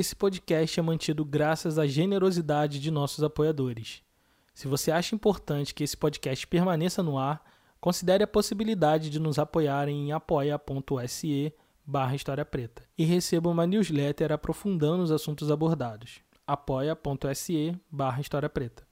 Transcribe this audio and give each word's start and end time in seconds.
Esse 0.00 0.16
podcast 0.16 0.80
é 0.80 0.82
mantido 0.82 1.26
graças 1.26 1.78
à 1.78 1.86
generosidade 1.86 2.80
de 2.80 2.90
nossos 2.90 3.22
apoiadores. 3.22 4.00
Se 4.54 4.66
você 4.66 4.90
acha 4.90 5.14
importante 5.14 5.74
que 5.74 5.84
esse 5.84 5.94
podcast 5.94 6.46
permaneça 6.46 7.02
no 7.02 7.18
ar, 7.18 7.44
considere 7.78 8.24
a 8.24 8.26
possibilidade 8.26 9.10
de 9.10 9.20
nos 9.20 9.38
apoiar 9.38 9.88
em 9.88 10.10
apoia.se 10.10 11.52
barra 11.84 12.16
História 12.16 12.46
Preta 12.46 12.82
e 12.96 13.04
receba 13.04 13.50
uma 13.50 13.66
newsletter 13.66 14.32
aprofundando 14.32 15.02
os 15.02 15.10
assuntos 15.10 15.50
abordados. 15.50 16.20
apoia.se 16.46 17.76
barra 17.90 18.22
História 18.22 18.48
Preta. 18.48 18.89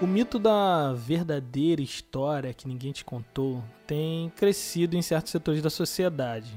O 0.00 0.06
mito 0.06 0.38
da 0.38 0.92
verdadeira 0.92 1.82
história 1.82 2.54
que 2.54 2.68
ninguém 2.68 2.92
te 2.92 3.04
contou 3.04 3.64
tem 3.84 4.30
crescido 4.36 4.96
em 4.96 5.02
certos 5.02 5.32
setores 5.32 5.60
da 5.60 5.70
sociedade. 5.70 6.54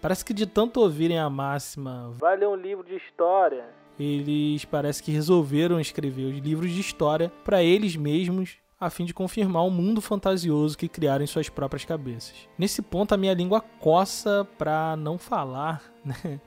Parece 0.00 0.24
que 0.24 0.32
de 0.32 0.46
tanto 0.46 0.80
ouvirem 0.80 1.18
a 1.18 1.28
máxima 1.28 2.14
vai 2.20 2.36
ler 2.36 2.46
um 2.46 2.54
livro 2.54 2.84
de 2.84 2.94
história, 2.94 3.64
eles 3.98 4.64
parece 4.64 5.02
que 5.02 5.10
resolveram 5.10 5.80
escrever 5.80 6.26
os 6.32 6.38
livros 6.38 6.70
de 6.70 6.80
história 6.80 7.32
para 7.44 7.64
eles 7.64 7.96
mesmos 7.96 8.58
a 8.80 8.88
fim 8.88 9.04
de 9.04 9.12
confirmar 9.12 9.66
o 9.66 9.70
mundo 9.70 10.00
fantasioso 10.00 10.78
que 10.78 10.88
criaram 10.88 11.24
em 11.24 11.26
suas 11.26 11.48
próprias 11.48 11.84
cabeças. 11.84 12.48
Nesse 12.56 12.80
ponto 12.80 13.12
a 13.12 13.16
minha 13.16 13.34
língua 13.34 13.60
coça 13.60 14.46
para 14.56 14.94
não 14.96 15.18
falar, 15.18 15.82
né? 16.04 16.40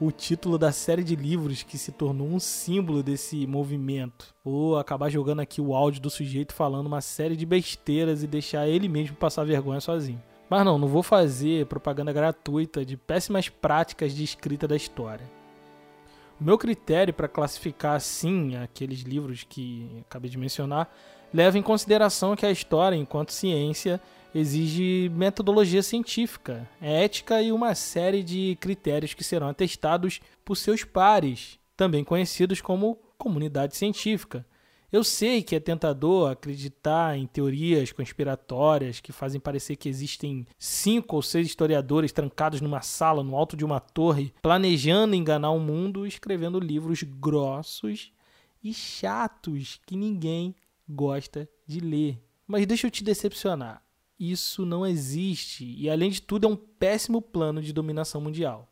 O 0.00 0.10
título 0.10 0.56
da 0.56 0.72
série 0.72 1.04
de 1.04 1.14
livros 1.14 1.62
que 1.62 1.76
se 1.76 1.92
tornou 1.92 2.26
um 2.26 2.40
símbolo 2.40 3.02
desse 3.02 3.46
movimento. 3.46 4.34
Ou 4.42 4.78
acabar 4.78 5.10
jogando 5.10 5.40
aqui 5.40 5.60
o 5.60 5.74
áudio 5.74 6.00
do 6.00 6.08
sujeito 6.08 6.54
falando 6.54 6.86
uma 6.86 7.02
série 7.02 7.36
de 7.36 7.44
besteiras 7.44 8.22
e 8.22 8.26
deixar 8.26 8.66
ele 8.66 8.88
mesmo 8.88 9.14
passar 9.14 9.44
vergonha 9.44 9.80
sozinho. 9.80 10.22
Mas 10.48 10.64
não, 10.64 10.78
não 10.78 10.88
vou 10.88 11.02
fazer 11.02 11.66
propaganda 11.66 12.12
gratuita 12.12 12.84
de 12.84 12.96
péssimas 12.96 13.50
práticas 13.50 14.14
de 14.14 14.24
escrita 14.24 14.66
da 14.66 14.74
história. 14.74 15.30
O 16.40 16.44
meu 16.44 16.56
critério 16.56 17.12
para 17.12 17.28
classificar 17.28 17.94
assim 17.94 18.56
aqueles 18.56 19.00
livros 19.00 19.44
que 19.46 20.02
acabei 20.08 20.30
de 20.30 20.38
mencionar 20.38 20.90
leva 21.32 21.58
em 21.58 21.62
consideração 21.62 22.34
que 22.34 22.46
a 22.46 22.50
história, 22.50 22.96
enquanto 22.96 23.32
ciência, 23.32 24.00
exige 24.34 25.10
metodologia 25.10 25.82
científica, 25.82 26.68
ética 26.80 27.42
e 27.42 27.52
uma 27.52 27.74
série 27.74 28.22
de 28.22 28.56
critérios 28.60 29.14
que 29.14 29.24
serão 29.24 29.48
atestados 29.48 30.20
por 30.44 30.56
seus 30.56 30.84
pares, 30.84 31.58
também 31.76 32.04
conhecidos 32.04 32.60
como 32.60 32.96
comunidade 33.18 33.76
científica. 33.76 34.46
Eu 34.92 35.04
sei 35.04 35.40
que 35.40 35.54
é 35.54 35.60
tentador 35.60 36.32
acreditar 36.32 37.16
em 37.16 37.24
teorias 37.24 37.92
conspiratórias 37.92 38.98
que 38.98 39.12
fazem 39.12 39.40
parecer 39.40 39.76
que 39.76 39.88
existem 39.88 40.44
cinco 40.58 41.14
ou 41.14 41.22
seis 41.22 41.46
historiadores 41.46 42.10
trancados 42.10 42.60
numa 42.60 42.82
sala 42.82 43.22
no 43.22 43.36
alto 43.36 43.56
de 43.56 43.64
uma 43.64 43.78
torre, 43.78 44.34
planejando 44.42 45.14
enganar 45.14 45.52
o 45.52 45.60
mundo, 45.60 46.06
escrevendo 46.06 46.58
livros 46.58 47.04
grossos 47.04 48.12
e 48.64 48.74
chatos 48.74 49.80
que 49.86 49.94
ninguém 49.94 50.56
gosta 50.88 51.48
de 51.68 51.78
ler. 51.78 52.20
Mas 52.44 52.66
deixa 52.66 52.88
eu 52.88 52.90
te 52.90 53.04
decepcionar 53.04 53.80
isso 54.20 54.66
não 54.66 54.86
existe 54.86 55.64
e, 55.78 55.88
além 55.88 56.10
de 56.10 56.20
tudo, 56.20 56.46
é 56.46 56.50
um 56.50 56.56
péssimo 56.56 57.22
plano 57.22 57.62
de 57.62 57.72
dominação 57.72 58.20
mundial. 58.20 58.70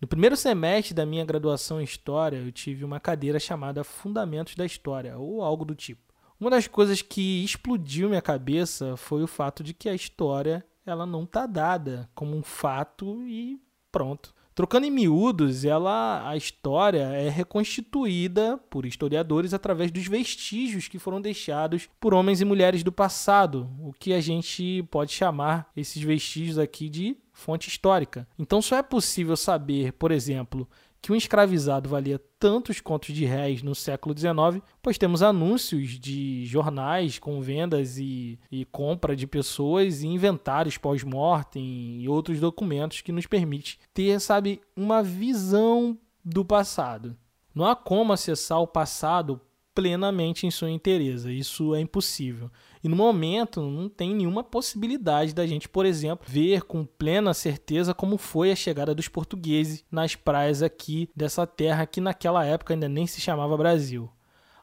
No 0.00 0.08
primeiro 0.08 0.36
semestre 0.36 0.94
da 0.94 1.04
minha 1.04 1.24
graduação 1.24 1.80
em 1.80 1.84
História, 1.84 2.38
eu 2.38 2.50
tive 2.50 2.84
uma 2.84 2.98
cadeira 2.98 3.38
chamada 3.38 3.84
Fundamentos 3.84 4.54
da 4.54 4.64
História, 4.64 5.18
ou 5.18 5.42
algo 5.42 5.64
do 5.64 5.74
tipo. 5.74 6.14
Uma 6.40 6.50
das 6.50 6.68
coisas 6.68 7.02
que 7.02 7.44
explodiu 7.44 8.08
minha 8.08 8.22
cabeça 8.22 8.96
foi 8.96 9.22
o 9.22 9.26
fato 9.26 9.62
de 9.62 9.74
que 9.74 9.88
a 9.88 9.94
história 9.94 10.64
ela 10.86 11.04
não 11.04 11.24
está 11.24 11.46
dada 11.46 12.08
como 12.14 12.36
um 12.36 12.42
fato 12.42 13.26
e 13.26 13.60
pronto. 13.90 14.32
Trocando 14.58 14.88
em 14.88 14.90
miúdos, 14.90 15.64
ela, 15.64 16.28
a 16.28 16.36
história 16.36 17.04
é 17.12 17.28
reconstituída 17.28 18.58
por 18.68 18.84
historiadores 18.84 19.54
através 19.54 19.92
dos 19.92 20.08
vestígios 20.08 20.88
que 20.88 20.98
foram 20.98 21.20
deixados 21.20 21.88
por 22.00 22.12
homens 22.12 22.40
e 22.40 22.44
mulheres 22.44 22.82
do 22.82 22.90
passado, 22.90 23.70
o 23.78 23.92
que 23.92 24.12
a 24.12 24.20
gente 24.20 24.82
pode 24.90 25.12
chamar 25.12 25.70
esses 25.76 26.02
vestígios 26.02 26.58
aqui 26.58 26.88
de 26.88 27.16
fonte 27.32 27.68
histórica. 27.68 28.26
Então 28.36 28.60
só 28.60 28.74
é 28.74 28.82
possível 28.82 29.36
saber, 29.36 29.92
por 29.92 30.10
exemplo, 30.10 30.68
que 31.00 31.12
um 31.12 31.16
escravizado 31.16 31.88
valia 31.88 32.20
tantos 32.38 32.80
contos 32.80 33.14
de 33.14 33.24
réis 33.24 33.62
no 33.62 33.74
século 33.74 34.16
XIX, 34.16 34.62
pois 34.82 34.98
temos 34.98 35.22
anúncios 35.22 35.98
de 35.98 36.44
jornais 36.46 37.18
com 37.18 37.40
vendas 37.40 37.98
e, 37.98 38.38
e 38.50 38.64
compra 38.64 39.14
de 39.14 39.26
pessoas 39.26 40.02
e 40.02 40.08
inventários 40.08 40.76
pós-mortem 40.76 42.00
e 42.00 42.08
outros 42.08 42.40
documentos 42.40 43.00
que 43.00 43.12
nos 43.12 43.26
permite 43.26 43.78
ter, 43.94 44.20
sabe, 44.20 44.60
uma 44.76 45.02
visão 45.02 45.96
do 46.24 46.44
passado. 46.44 47.16
Não 47.54 47.64
há 47.64 47.74
como 47.74 48.12
acessar 48.12 48.60
o 48.60 48.66
passado 48.66 49.40
plenamente 49.74 50.46
em 50.46 50.50
sua 50.50 50.70
inteireza. 50.70 51.30
Isso 51.30 51.74
é 51.74 51.80
impossível. 51.80 52.50
E 52.82 52.88
no 52.88 52.96
momento 52.96 53.60
não 53.60 53.88
tem 53.88 54.14
nenhuma 54.14 54.44
possibilidade 54.44 55.34
da 55.34 55.46
gente, 55.46 55.68
por 55.68 55.84
exemplo, 55.84 56.26
ver 56.28 56.62
com 56.62 56.84
plena 56.84 57.34
certeza 57.34 57.94
como 57.94 58.16
foi 58.18 58.50
a 58.50 58.56
chegada 58.56 58.94
dos 58.94 59.08
portugueses 59.08 59.84
nas 59.90 60.14
praias 60.14 60.62
aqui 60.62 61.08
dessa 61.14 61.46
terra 61.46 61.86
que 61.86 62.00
naquela 62.00 62.44
época 62.44 62.74
ainda 62.74 62.88
nem 62.88 63.06
se 63.06 63.20
chamava 63.20 63.56
Brasil. 63.56 64.10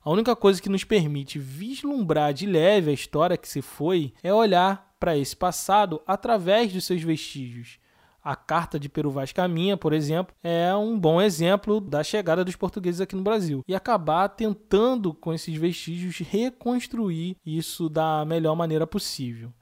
A 0.04 0.12
única 0.12 0.36
coisa 0.36 0.62
que 0.62 0.70
nos 0.70 0.84
permite 0.84 1.40
vislumbrar 1.40 2.34
de 2.34 2.46
leve 2.46 2.92
a 2.92 2.94
história 2.94 3.38
que 3.38 3.48
se 3.48 3.62
foi 3.62 4.14
é 4.22 4.34
olhar 4.34 4.96
para 5.00 5.18
esse 5.18 5.36
passado 5.36 6.02
através 6.06 6.72
dos 6.72 6.86
seus 6.86 7.02
vestígios 7.02 7.80
a 8.26 8.36
Carta 8.36 8.80
de 8.80 8.90
Peru 8.90 9.12
Vaz 9.12 9.32
Caminha, 9.32 9.78
por 9.78 9.94
exemplo, 9.94 10.36
é 10.44 10.76
um 10.76 11.00
bom 11.00 11.22
exemplo 11.22 11.80
da 11.80 12.04
chegada 12.04 12.44
dos 12.44 12.56
portugueses 12.56 13.00
aqui 13.00 13.16
no 13.16 13.22
Brasil. 13.22 13.64
E 13.68 13.76
acabar 13.76 14.28
tentando, 14.30 15.14
com 15.14 15.32
esses 15.32 15.56
vestígios, 15.56 16.18
reconstruir 16.28 17.38
isso 17.46 17.88
da 17.88 18.26
melhor 18.26 18.56
maneira 18.56 18.88
possível. 18.88 19.54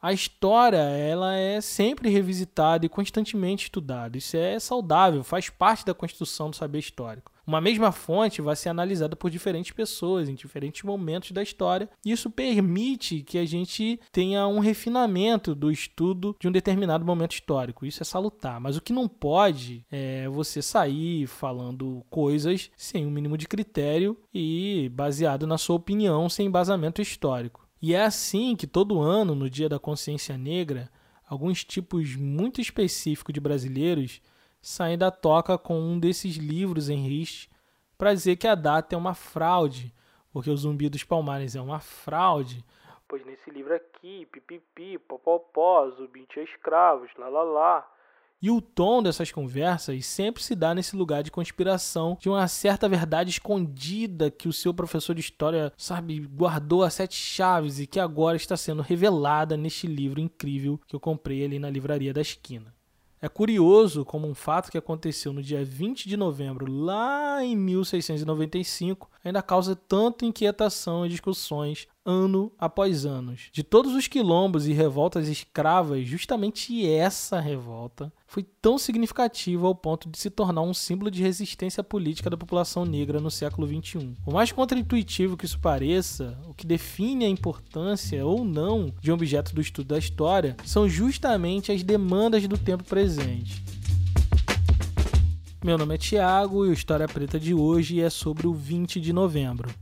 A 0.00 0.12
história 0.12 0.78
ela 0.78 1.34
é 1.34 1.60
sempre 1.60 2.10
revisitada 2.10 2.86
e 2.86 2.88
constantemente 2.88 3.64
estudada. 3.64 4.16
Isso 4.16 4.36
é 4.36 4.56
saudável, 4.60 5.24
faz 5.24 5.50
parte 5.50 5.84
da 5.84 5.92
construção 5.92 6.50
do 6.50 6.56
saber 6.56 6.78
histórico. 6.78 7.31
Uma 7.46 7.60
mesma 7.60 7.90
fonte 7.90 8.40
vai 8.40 8.54
ser 8.54 8.68
analisada 8.68 9.16
por 9.16 9.30
diferentes 9.30 9.72
pessoas 9.72 10.28
em 10.28 10.34
diferentes 10.34 10.82
momentos 10.82 11.32
da 11.32 11.42
história. 11.42 11.88
Isso 12.04 12.30
permite 12.30 13.22
que 13.22 13.36
a 13.36 13.44
gente 13.44 13.98
tenha 14.12 14.46
um 14.46 14.60
refinamento 14.60 15.54
do 15.54 15.70
estudo 15.70 16.36
de 16.38 16.46
um 16.46 16.52
determinado 16.52 17.04
momento 17.04 17.32
histórico. 17.32 17.84
Isso 17.84 18.02
é 18.02 18.04
salutar. 18.04 18.60
Mas 18.60 18.76
o 18.76 18.80
que 18.80 18.92
não 18.92 19.08
pode 19.08 19.84
é 19.90 20.28
você 20.28 20.62
sair 20.62 21.26
falando 21.26 22.04
coisas 22.08 22.70
sem 22.76 23.04
o 23.04 23.08
um 23.08 23.10
mínimo 23.10 23.36
de 23.36 23.48
critério 23.48 24.16
e 24.32 24.88
baseado 24.94 25.46
na 25.46 25.58
sua 25.58 25.76
opinião, 25.76 26.28
sem 26.28 26.46
embasamento 26.46 27.02
histórico. 27.02 27.66
E 27.80 27.94
é 27.94 28.04
assim 28.04 28.54
que 28.54 28.66
todo 28.66 29.00
ano, 29.00 29.34
no 29.34 29.50
Dia 29.50 29.68
da 29.68 29.78
Consciência 29.80 30.38
Negra, 30.38 30.88
alguns 31.28 31.64
tipos 31.64 32.14
muito 32.14 32.60
específicos 32.60 33.32
de 33.32 33.40
brasileiros 33.40 34.20
saem 34.62 34.96
da 34.96 35.10
toca 35.10 35.58
com 35.58 35.78
um 35.78 35.98
desses 35.98 36.36
livros 36.36 36.88
em 36.88 37.06
riste 37.06 37.50
para 37.98 38.14
dizer 38.14 38.36
que 38.36 38.46
a 38.46 38.54
data 38.54 38.94
é 38.94 38.98
uma 38.98 39.12
fraude, 39.12 39.92
porque 40.32 40.48
o 40.48 40.56
Zumbi 40.56 40.88
dos 40.88 41.04
Palmares 41.04 41.54
é 41.54 41.60
uma 41.60 41.80
fraude, 41.80 42.64
pois 43.12 43.26
nesse 43.26 43.50
livro 43.50 43.74
aqui, 43.74 44.26
pipipi, 44.32 44.98
popopó, 44.98 45.90
Zumbi 45.90 46.26
tinha 46.32 46.46
escravos, 46.46 47.10
lá 47.18 47.28
lá 47.28 47.42
lá. 47.42 47.92
E 48.40 48.50
o 48.50 48.58
tom 48.58 49.02
dessas 49.02 49.30
conversas 49.30 50.06
sempre 50.06 50.42
se 50.42 50.56
dá 50.56 50.74
nesse 50.74 50.96
lugar 50.96 51.22
de 51.22 51.30
conspiração, 51.30 52.16
de 52.18 52.30
uma 52.30 52.48
certa 52.48 52.88
verdade 52.88 53.28
escondida 53.28 54.30
que 54.30 54.48
o 54.48 54.52
seu 54.52 54.72
professor 54.72 55.14
de 55.14 55.20
história, 55.20 55.70
sabe, 55.76 56.20
guardou 56.20 56.82
a 56.82 56.88
sete 56.88 57.14
chaves 57.14 57.78
e 57.78 57.86
que 57.86 58.00
agora 58.00 58.36
está 58.36 58.56
sendo 58.56 58.80
revelada 58.80 59.58
neste 59.58 59.86
livro 59.86 60.18
incrível 60.18 60.80
que 60.88 60.96
eu 60.96 61.00
comprei 61.00 61.44
ali 61.44 61.58
na 61.58 61.68
livraria 61.68 62.14
da 62.14 62.22
esquina. 62.22 62.74
É 63.24 63.28
curioso 63.28 64.04
como 64.04 64.26
um 64.26 64.34
fato 64.34 64.68
que 64.68 64.76
aconteceu 64.76 65.32
no 65.32 65.40
dia 65.40 65.64
20 65.64 66.08
de 66.08 66.16
novembro, 66.16 66.66
lá 66.68 67.44
em 67.44 67.56
1695, 67.56 69.08
ainda 69.24 69.40
causa 69.40 69.76
tanta 69.76 70.26
inquietação 70.26 71.06
e 71.06 71.08
discussões 71.08 71.86
ano 72.04 72.52
após 72.58 73.04
ano. 73.04 73.34
De 73.52 73.62
todos 73.62 73.94
os 73.94 74.06
quilombos 74.06 74.66
e 74.66 74.72
revoltas 74.72 75.28
escravas, 75.28 76.06
justamente 76.06 76.86
essa 76.86 77.40
revolta 77.40 78.12
foi 78.26 78.42
tão 78.42 78.78
significativa 78.78 79.66
ao 79.66 79.74
ponto 79.74 80.08
de 80.08 80.18
se 80.18 80.30
tornar 80.30 80.62
um 80.62 80.74
símbolo 80.74 81.10
de 81.10 81.22
resistência 81.22 81.82
política 81.82 82.30
da 82.30 82.36
população 82.36 82.84
negra 82.84 83.20
no 83.20 83.30
século 83.30 83.66
XXI. 83.66 84.14
Por 84.24 84.34
mais 84.34 84.50
contraintuitivo 84.50 85.36
que 85.36 85.44
isso 85.44 85.60
pareça, 85.60 86.38
o 86.48 86.54
que 86.54 86.66
define 86.66 87.24
a 87.24 87.28
importância 87.28 88.24
ou 88.24 88.44
não 88.44 88.92
de 89.00 89.10
um 89.10 89.14
objeto 89.14 89.54
do 89.54 89.60
estudo 89.60 89.88
da 89.88 89.98
história 89.98 90.56
são 90.64 90.88
justamente 90.88 91.70
as 91.70 91.82
demandas 91.82 92.46
do 92.48 92.58
tempo 92.58 92.84
presente. 92.84 93.62
Meu 95.64 95.78
nome 95.78 95.94
é 95.94 95.98
Tiago 95.98 96.66
e 96.66 96.70
o 96.70 96.72
História 96.72 97.06
Preta 97.06 97.38
de 97.38 97.54
hoje 97.54 98.00
é 98.00 98.10
sobre 98.10 98.48
o 98.48 98.52
20 98.52 99.00
de 99.00 99.12
novembro. 99.12 99.72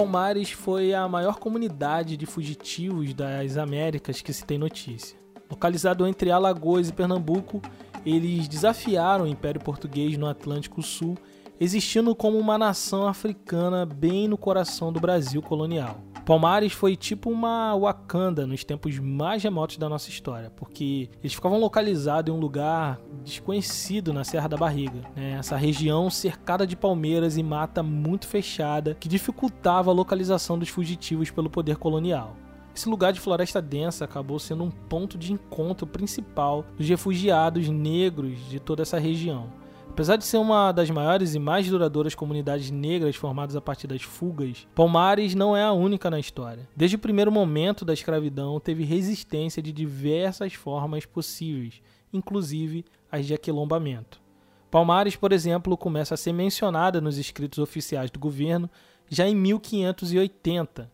Palmares 0.00 0.50
foi 0.50 0.94
a 0.94 1.06
maior 1.06 1.38
comunidade 1.38 2.16
de 2.16 2.24
fugitivos 2.24 3.12
das 3.12 3.58
Américas 3.58 4.22
que 4.22 4.32
se 4.32 4.42
tem 4.42 4.56
notícia. 4.56 5.18
Localizado 5.50 6.06
entre 6.06 6.30
Alagoas 6.30 6.88
e 6.88 6.92
Pernambuco, 6.94 7.60
eles 8.06 8.48
desafiaram 8.48 9.26
o 9.26 9.28
Império 9.28 9.60
Português 9.60 10.16
no 10.16 10.26
Atlântico 10.26 10.82
Sul, 10.82 11.18
existindo 11.60 12.14
como 12.14 12.38
uma 12.38 12.56
nação 12.56 13.06
africana 13.06 13.84
bem 13.84 14.26
no 14.26 14.38
coração 14.38 14.90
do 14.90 14.98
Brasil 14.98 15.42
colonial. 15.42 16.00
Palmares 16.30 16.72
foi 16.72 16.94
tipo 16.94 17.28
uma 17.28 17.76
Wakanda 17.76 18.46
nos 18.46 18.62
tempos 18.62 18.96
mais 19.00 19.42
remotos 19.42 19.78
da 19.78 19.88
nossa 19.88 20.08
história, 20.08 20.48
porque 20.54 21.10
eles 21.20 21.34
ficavam 21.34 21.58
localizados 21.58 22.32
em 22.32 22.36
um 22.36 22.38
lugar 22.38 23.00
desconhecido 23.24 24.12
na 24.12 24.22
Serra 24.22 24.46
da 24.46 24.56
Barriga, 24.56 25.00
né? 25.16 25.32
essa 25.32 25.56
região 25.56 26.08
cercada 26.08 26.64
de 26.64 26.76
palmeiras 26.76 27.36
e 27.36 27.42
mata 27.42 27.82
muito 27.82 28.28
fechada 28.28 28.94
que 28.94 29.08
dificultava 29.08 29.90
a 29.90 29.92
localização 29.92 30.56
dos 30.56 30.68
fugitivos 30.68 31.32
pelo 31.32 31.50
poder 31.50 31.78
colonial. 31.78 32.36
Esse 32.72 32.88
lugar 32.88 33.12
de 33.12 33.18
floresta 33.18 33.60
densa 33.60 34.04
acabou 34.04 34.38
sendo 34.38 34.62
um 34.62 34.70
ponto 34.70 35.18
de 35.18 35.32
encontro 35.32 35.84
principal 35.84 36.64
dos 36.78 36.88
refugiados 36.88 37.68
negros 37.68 38.38
de 38.48 38.60
toda 38.60 38.82
essa 38.82 39.00
região. 39.00 39.48
Apesar 39.90 40.16
de 40.16 40.24
ser 40.24 40.38
uma 40.38 40.72
das 40.72 40.88
maiores 40.88 41.34
e 41.34 41.38
mais 41.38 41.68
duradouras 41.68 42.14
comunidades 42.14 42.70
negras 42.70 43.16
formadas 43.16 43.56
a 43.56 43.60
partir 43.60 43.86
das 43.86 44.00
fugas, 44.00 44.66
Palmares 44.74 45.34
não 45.34 45.54
é 45.54 45.62
a 45.64 45.72
única 45.72 46.08
na 46.08 46.18
história. 46.18 46.66
Desde 46.74 46.96
o 46.96 46.98
primeiro 46.98 47.30
momento 47.30 47.84
da 47.84 47.92
escravidão, 47.92 48.58
teve 48.60 48.84
resistência 48.84 49.60
de 49.60 49.72
diversas 49.72 50.54
formas 50.54 51.04
possíveis, 51.04 51.82
inclusive 52.12 52.84
as 53.12 53.26
de 53.26 53.34
aquilombamento. 53.34 54.22
Palmares, 54.70 55.16
por 55.16 55.32
exemplo, 55.32 55.76
começa 55.76 56.14
a 56.14 56.16
ser 56.16 56.32
mencionada 56.32 57.00
nos 57.00 57.18
escritos 57.18 57.58
oficiais 57.58 58.10
do 58.10 58.20
governo 58.20 58.70
já 59.08 59.28
em 59.28 59.34
1580 59.34 60.90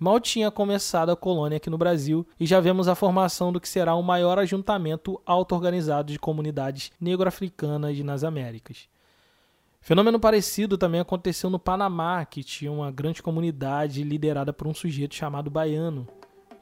Mal 0.00 0.18
tinha 0.18 0.50
começado 0.50 1.10
a 1.10 1.16
colônia 1.16 1.58
aqui 1.58 1.68
no 1.68 1.76
Brasil 1.76 2.26
e 2.40 2.46
já 2.46 2.58
vemos 2.58 2.88
a 2.88 2.94
formação 2.94 3.52
do 3.52 3.60
que 3.60 3.68
será 3.68 3.94
o 3.94 4.02
maior 4.02 4.38
ajuntamento 4.38 5.20
auto-organizado 5.26 6.10
de 6.10 6.18
comunidades 6.18 6.90
negro-africanas 6.98 7.98
nas 8.00 8.24
Américas. 8.24 8.88
Fenômeno 9.82 10.18
parecido 10.18 10.78
também 10.78 11.02
aconteceu 11.02 11.50
no 11.50 11.58
Panamá, 11.58 12.24
que 12.24 12.42
tinha 12.42 12.72
uma 12.72 12.90
grande 12.90 13.22
comunidade 13.22 14.02
liderada 14.02 14.54
por 14.54 14.66
um 14.66 14.72
sujeito 14.72 15.14
chamado 15.14 15.50
Baiano. 15.50 16.08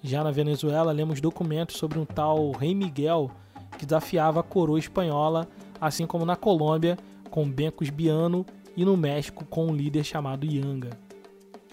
Já 0.02 0.24
na 0.24 0.32
Venezuela, 0.32 0.90
lemos 0.90 1.20
documentos 1.20 1.76
sobre 1.76 1.96
um 1.96 2.04
tal 2.04 2.50
Rei 2.50 2.74
Miguel 2.74 3.30
que 3.78 3.86
desafiava 3.86 4.40
a 4.40 4.42
coroa 4.42 4.80
espanhola, 4.80 5.46
assim 5.80 6.08
como 6.08 6.26
na 6.26 6.34
Colômbia 6.34 6.98
com 7.30 7.48
Bencos 7.48 7.88
Biano 7.88 8.44
e 8.76 8.84
no 8.84 8.96
México 8.96 9.44
com 9.44 9.68
um 9.68 9.76
líder 9.76 10.02
chamado 10.02 10.44
Yanga. 10.44 10.90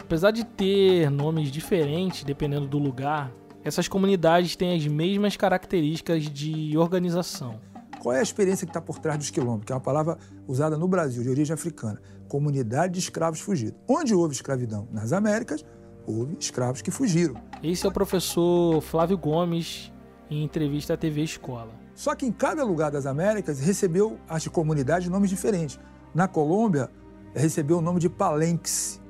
Apesar 0.05 0.29
de 0.29 0.45
ter 0.45 1.09
nomes 1.09 1.49
diferentes 1.49 2.23
dependendo 2.23 2.67
do 2.67 2.77
lugar, 2.77 3.31
essas 3.63 3.87
comunidades 3.87 4.55
têm 4.55 4.77
as 4.77 4.85
mesmas 4.85 5.35
características 5.35 6.29
de 6.29 6.77
organização. 6.77 7.59
Qual 7.99 8.13
é 8.13 8.19
a 8.19 8.21
experiência 8.21 8.67
que 8.67 8.69
está 8.69 8.79
por 8.79 8.99
trás 8.99 9.17
dos 9.17 9.31
quilombos, 9.31 9.65
que 9.65 9.71
é 9.71 9.75
uma 9.75 9.81
palavra 9.81 10.15
usada 10.47 10.77
no 10.77 10.87
Brasil, 10.87 11.23
de 11.23 11.29
origem 11.29 11.55
africana? 11.55 11.99
Comunidade 12.27 12.93
de 12.93 12.99
escravos 12.99 13.39
fugidos. 13.39 13.79
Onde 13.87 14.13
houve 14.13 14.35
escravidão? 14.35 14.87
Nas 14.91 15.11
Américas, 15.11 15.65
houve 16.05 16.37
escravos 16.39 16.83
que 16.83 16.91
fugiram. 16.91 17.33
Esse 17.63 17.87
é 17.87 17.89
o 17.89 17.91
professor 17.91 18.81
Flávio 18.81 19.17
Gomes, 19.17 19.91
em 20.29 20.43
entrevista 20.43 20.93
à 20.93 20.97
TV 20.97 21.23
Escola. 21.23 21.73
Só 21.95 22.13
que 22.13 22.27
em 22.27 22.31
cada 22.31 22.63
lugar 22.63 22.91
das 22.91 23.07
Américas 23.07 23.59
recebeu 23.59 24.19
as 24.29 24.47
comunidades 24.47 25.09
nomes 25.09 25.31
diferentes. 25.31 25.79
Na 26.13 26.27
Colômbia, 26.27 26.91
recebeu 27.33 27.79
o 27.79 27.81
nome 27.81 27.99
de 27.99 28.07
palenques, 28.07 29.01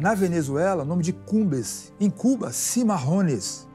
na 0.00 0.14
Venezuela, 0.14 0.84
nome 0.84 1.02
de 1.02 1.12
Cumbes. 1.12 1.92
Em 2.00 2.08
Cuba, 2.08 2.50
Cimarrones. 2.50 3.68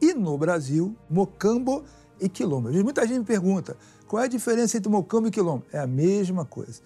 E 0.00 0.14
no 0.14 0.38
Brasil, 0.38 0.96
Mocambo 1.10 1.84
e 2.20 2.28
Quilombo. 2.28 2.70
Muita 2.70 3.06
gente 3.06 3.20
me 3.20 3.24
pergunta 3.24 3.76
qual 4.06 4.22
é 4.22 4.26
a 4.26 4.28
diferença 4.28 4.76
entre 4.76 4.90
Mocambo 4.90 5.28
e 5.28 5.30
Quilombo. 5.30 5.64
É 5.72 5.78
a 5.78 5.86
mesma 5.86 6.44
coisa. 6.44 6.80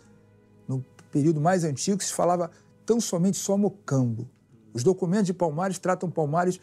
No 0.66 0.84
período 1.10 1.40
mais 1.40 1.64
antigo 1.64 2.02
se 2.02 2.12
falava 2.12 2.50
tão 2.84 3.00
somente 3.00 3.36
só 3.36 3.56
Mocambo. 3.58 4.28
Os 4.72 4.82
documentos 4.82 5.26
de 5.26 5.34
Palmares 5.34 5.78
tratam 5.78 6.10
Palmares 6.10 6.60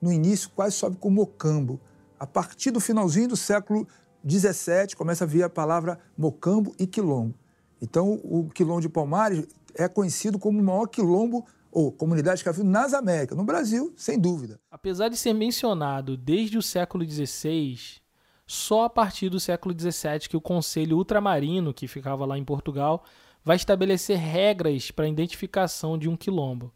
no 0.00 0.12
início 0.12 0.50
quase 0.50 0.76
só 0.76 0.90
com 0.90 1.10
Mocambo. 1.10 1.80
A 2.18 2.26
partir 2.26 2.70
do 2.70 2.78
finalzinho 2.78 3.28
do 3.28 3.36
século 3.36 3.86
XVII 4.28 4.94
começa 4.96 5.24
a 5.24 5.26
vir 5.26 5.42
a 5.42 5.50
palavra 5.50 5.98
Mocambo 6.16 6.74
e 6.78 6.86
Quilombo. 6.86 7.34
Então, 7.80 8.20
o 8.22 8.48
Quilombo 8.54 8.80
de 8.80 8.88
Palmares 8.88 9.44
é 9.76 9.88
conhecido 9.88 10.38
como 10.38 10.60
o 10.60 10.62
maior 10.62 10.86
quilombo 10.86 11.46
ou 11.70 11.90
comunidade 11.90 12.36
escravista 12.36 12.66
nas 12.66 12.92
Américas. 12.92 13.36
No 13.36 13.44
Brasil, 13.44 13.92
sem 13.96 14.18
dúvida. 14.18 14.60
Apesar 14.70 15.08
de 15.08 15.16
ser 15.16 15.32
mencionado 15.32 16.16
desde 16.16 16.58
o 16.58 16.62
século 16.62 17.04
XVI, 17.04 18.02
só 18.46 18.84
a 18.84 18.90
partir 18.90 19.30
do 19.30 19.40
século 19.40 19.74
XVII 19.78 20.28
que 20.28 20.36
o 20.36 20.40
Conselho 20.40 20.98
Ultramarino, 20.98 21.72
que 21.72 21.88
ficava 21.88 22.26
lá 22.26 22.36
em 22.36 22.44
Portugal, 22.44 23.02
vai 23.42 23.56
estabelecer 23.56 24.18
regras 24.18 24.90
para 24.90 25.06
a 25.06 25.08
identificação 25.08 25.96
de 25.96 26.08
um 26.08 26.16
quilombo, 26.16 26.72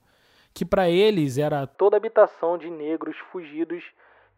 que 0.54 0.64
para 0.64 0.88
eles 0.88 1.36
era 1.38 1.66
toda 1.66 1.96
habitação 1.96 2.56
de 2.56 2.70
negros 2.70 3.16
fugidos 3.30 3.84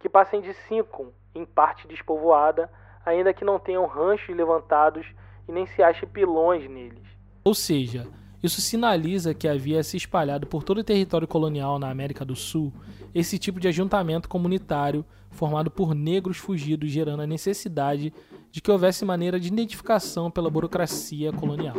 que 0.00 0.08
passem 0.08 0.40
de 0.40 0.52
cinco 0.66 1.12
em 1.34 1.44
parte 1.44 1.87
despovoada, 1.87 2.70
ainda 3.04 3.32
que 3.32 3.44
não 3.44 3.58
tenham 3.58 3.87
ranchos 3.87 4.37
levantados 4.37 5.06
e 5.49 5.52
nem 5.52 5.66
se 5.66 5.82
ache 5.82 6.06
pilões 6.06 6.69
neles. 6.69 7.06
Ou 7.44 7.54
seja, 7.54 8.06
isso 8.43 8.61
sinaliza 8.61 9.35
que 9.35 9.49
havia 9.49 9.82
se 9.82 9.96
espalhado 9.96 10.46
por 10.46 10.62
todo 10.62 10.79
o 10.79 10.85
território 10.85 11.26
colonial 11.26 11.79
na 11.79 11.90
América 11.90 12.25
do 12.25 12.37
Sul 12.37 12.73
esse 13.14 13.38
tipo 13.38 13.58
de 13.58 13.69
ajuntamento 13.69 14.29
comunitário 14.29 15.05
formado 15.31 15.70
por 15.70 15.94
negros 15.94 16.37
fugidos, 16.37 16.90
gerando 16.90 17.23
a 17.23 17.26
necessidade 17.26 18.12
de 18.50 18.61
que 18.61 18.70
houvesse 18.70 19.05
maneira 19.05 19.38
de 19.38 19.49
identificação 19.49 20.31
pela 20.31 20.50
burocracia 20.50 21.32
colonial. 21.32 21.76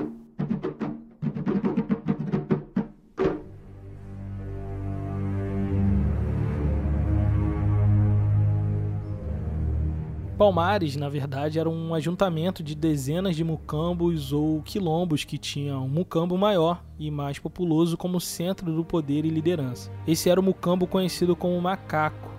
Palmares, 10.40 10.96
na 10.96 11.10
verdade, 11.10 11.60
era 11.60 11.70
um 11.70 11.94
ajuntamento 11.94 12.64
de 12.64 12.74
dezenas 12.74 13.36
de 13.36 13.44
mucambos 13.44 14.32
ou 14.32 14.62
quilombos 14.62 15.26
que 15.26 15.38
tinham 15.38 15.84
um 15.84 15.90
mucambo 15.90 16.38
maior 16.38 16.82
e 16.98 17.12
mais 17.12 17.38
populoso 17.38 17.98
como 17.98 18.22
centro 18.22 18.74
do 18.74 18.86
poder 18.86 19.26
e 19.26 19.30
liderança. 19.30 19.92
Esse 20.08 20.30
era 20.30 20.40
o 20.40 20.44
mucambo 20.44 20.88
conhecido 20.88 21.36
como 21.36 21.60
macaco, 21.60 22.32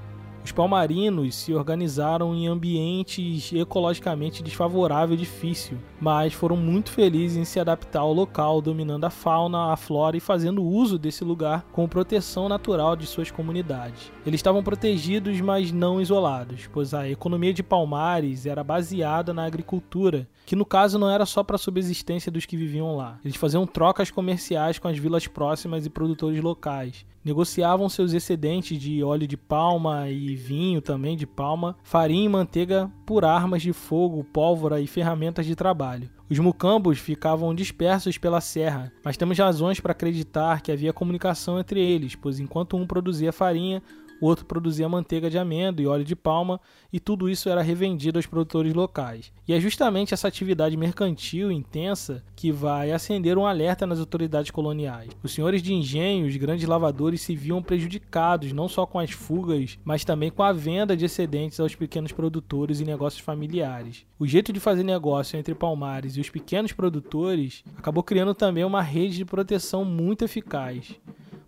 os 0.43 0.53
palmarinos 0.53 1.35
se 1.35 1.53
organizaram 1.53 2.35
em 2.35 2.47
ambientes 2.47 3.53
ecologicamente 3.53 4.43
desfavorável 4.43 5.15
e 5.15 5.19
difícil, 5.19 5.79
mas 6.01 6.33
foram 6.33 6.57
muito 6.57 6.91
felizes 6.91 7.37
em 7.37 7.45
se 7.45 7.61
adaptar 7.61 8.01
ao 8.01 8.13
local, 8.13 8.61
dominando 8.61 9.05
a 9.05 9.11
fauna, 9.11 9.73
a 9.73 9.77
flora 9.77 10.17
e 10.17 10.21
fazendo 10.21 10.63
uso 10.63 10.99
desse 10.99 11.23
lugar 11.25 11.67
como 11.73 11.89
proteção 11.89 12.49
natural 12.49 12.97
de 12.97 13.07
suas 13.07 13.31
comunidades. 13.31 14.11
Eles 14.25 14.39
estavam 14.39 14.63
protegidos, 14.63 15.41
mas 15.41 15.71
não 15.71 16.01
isolados, 16.01 16.69
pois 16.73 16.95
a 16.95 17.09
economia 17.09 17.53
de 17.53 17.63
Palmares 17.63 18.47
era 18.47 18.65
baseada 18.65 19.35
na 19.35 19.45
agricultura, 19.45 20.27
que 20.47 20.57
no 20.57 20.65
caso 20.65 20.99
não 20.99 21.11
era 21.11 21.27
só 21.27 21.43
para 21.45 21.57
a 21.57 21.59
subsistência 21.59 22.33
dos 22.33 22.47
que 22.47 22.57
viviam 22.57 22.97
lá. 22.97 23.19
Eles 23.25 23.37
faziam 23.37 23.67
trocas 23.67 24.11
comerciais 24.11 24.79
com 24.79 24.89
as 24.89 24.99
vilas 24.99 25.27
próximas 25.27 25.85
e 25.85 25.91
produtores 25.91 26.41
locais 26.43 27.05
negociavam 27.25 27.89
seus 27.89 28.13
excedentes 28.13 28.81
de 28.81 29.03
óleo 29.03 29.27
de 29.27 29.37
palma 29.37 30.09
e 30.09 30.35
vinho 30.35 30.81
também 30.81 31.17
de 31.17 31.27
palma, 31.27 31.77
farinha 31.83 32.25
e 32.25 32.29
manteiga 32.29 32.91
por 33.07 33.25
armas 33.25 33.63
de 33.63 33.73
fogo, 33.73 34.25
pólvora 34.25 34.81
e 34.81 34.87
ferramentas 34.87 35.47
de 35.47 35.55
trabalho. 35.55 36.11
Os 36.29 36.39
mucambos 36.39 36.99
ficavam 36.99 37.55
dispersos 37.55 38.17
pela 38.17 38.41
serra, 38.41 38.93
mas 39.05 39.17
temos 39.17 39.37
razões 39.37 39.81
para 39.81 39.93
acreditar 39.93 40.61
que 40.61 40.71
havia 40.71 40.93
comunicação 40.93 41.59
entre 41.59 41.81
eles, 41.81 42.15
pois 42.15 42.39
enquanto 42.39 42.77
um 42.77 42.87
produzia 42.87 43.33
farinha, 43.33 43.83
o 44.21 44.27
outro 44.27 44.45
produzia 44.45 44.89
manteiga 44.89 45.31
de 45.31 45.39
amêndoa 45.39 45.83
e 45.83 45.87
óleo 45.87 46.05
de 46.05 46.15
palma, 46.15 46.61
e 46.93 47.01
tudo 47.01 47.29
isso 47.29 47.49
era 47.49 47.63
revendido 47.63 48.19
aos 48.19 48.27
produtores 48.27 48.75
locais. 48.75 49.33
E 49.49 49.53
é 49.55 49.61
justamente 49.61 50.13
essa 50.13 50.29
atividade 50.29 50.77
mercantil 50.77 51.51
intensa 51.51 52.23
que 52.37 52.53
vai 52.53 52.93
acender 52.93 53.39
um 53.39 53.47
alerta 53.47 53.87
nas 53.87 53.99
autoridades 53.99 54.51
coloniais. 54.51 55.11
Os 55.23 55.33
senhores 55.33 55.63
de 55.63 55.73
engenho, 55.73 56.27
os 56.27 56.37
grandes 56.37 56.69
lavadores 56.69 57.23
se 57.23 57.35
viam 57.35 57.63
prejudicados 57.63 58.53
não 58.53 58.69
só 58.69 58.85
com 58.85 58.99
as 58.99 59.11
fugas, 59.11 59.79
mas 59.85 60.05
também 60.05 60.31
com 60.31 60.43
a 60.43 60.53
venda 60.53 60.97
de 60.97 61.05
excedentes 61.05 61.59
aos 61.61 61.75
pequenos 61.75 62.13
produtores 62.13 62.81
e 62.81 62.85
negócios 62.85 63.23
familiares. 63.23 64.05
O 64.19 64.27
jeito 64.27 64.53
de 64.53 64.61
fazer 64.61 64.83
negócio 64.83 65.39
entre 65.39 65.55
Palmares 65.55 66.17
e 66.17 66.21
os 66.21 66.29
pequenos 66.29 66.73
produtores 66.73 67.65
acabou 67.77 68.03
criando 68.03 68.35
também 68.35 68.65
uma 68.65 68.83
rede 68.83 69.17
de 69.17 69.25
proteção 69.25 69.85
muito 69.85 70.25
eficaz 70.25 71.01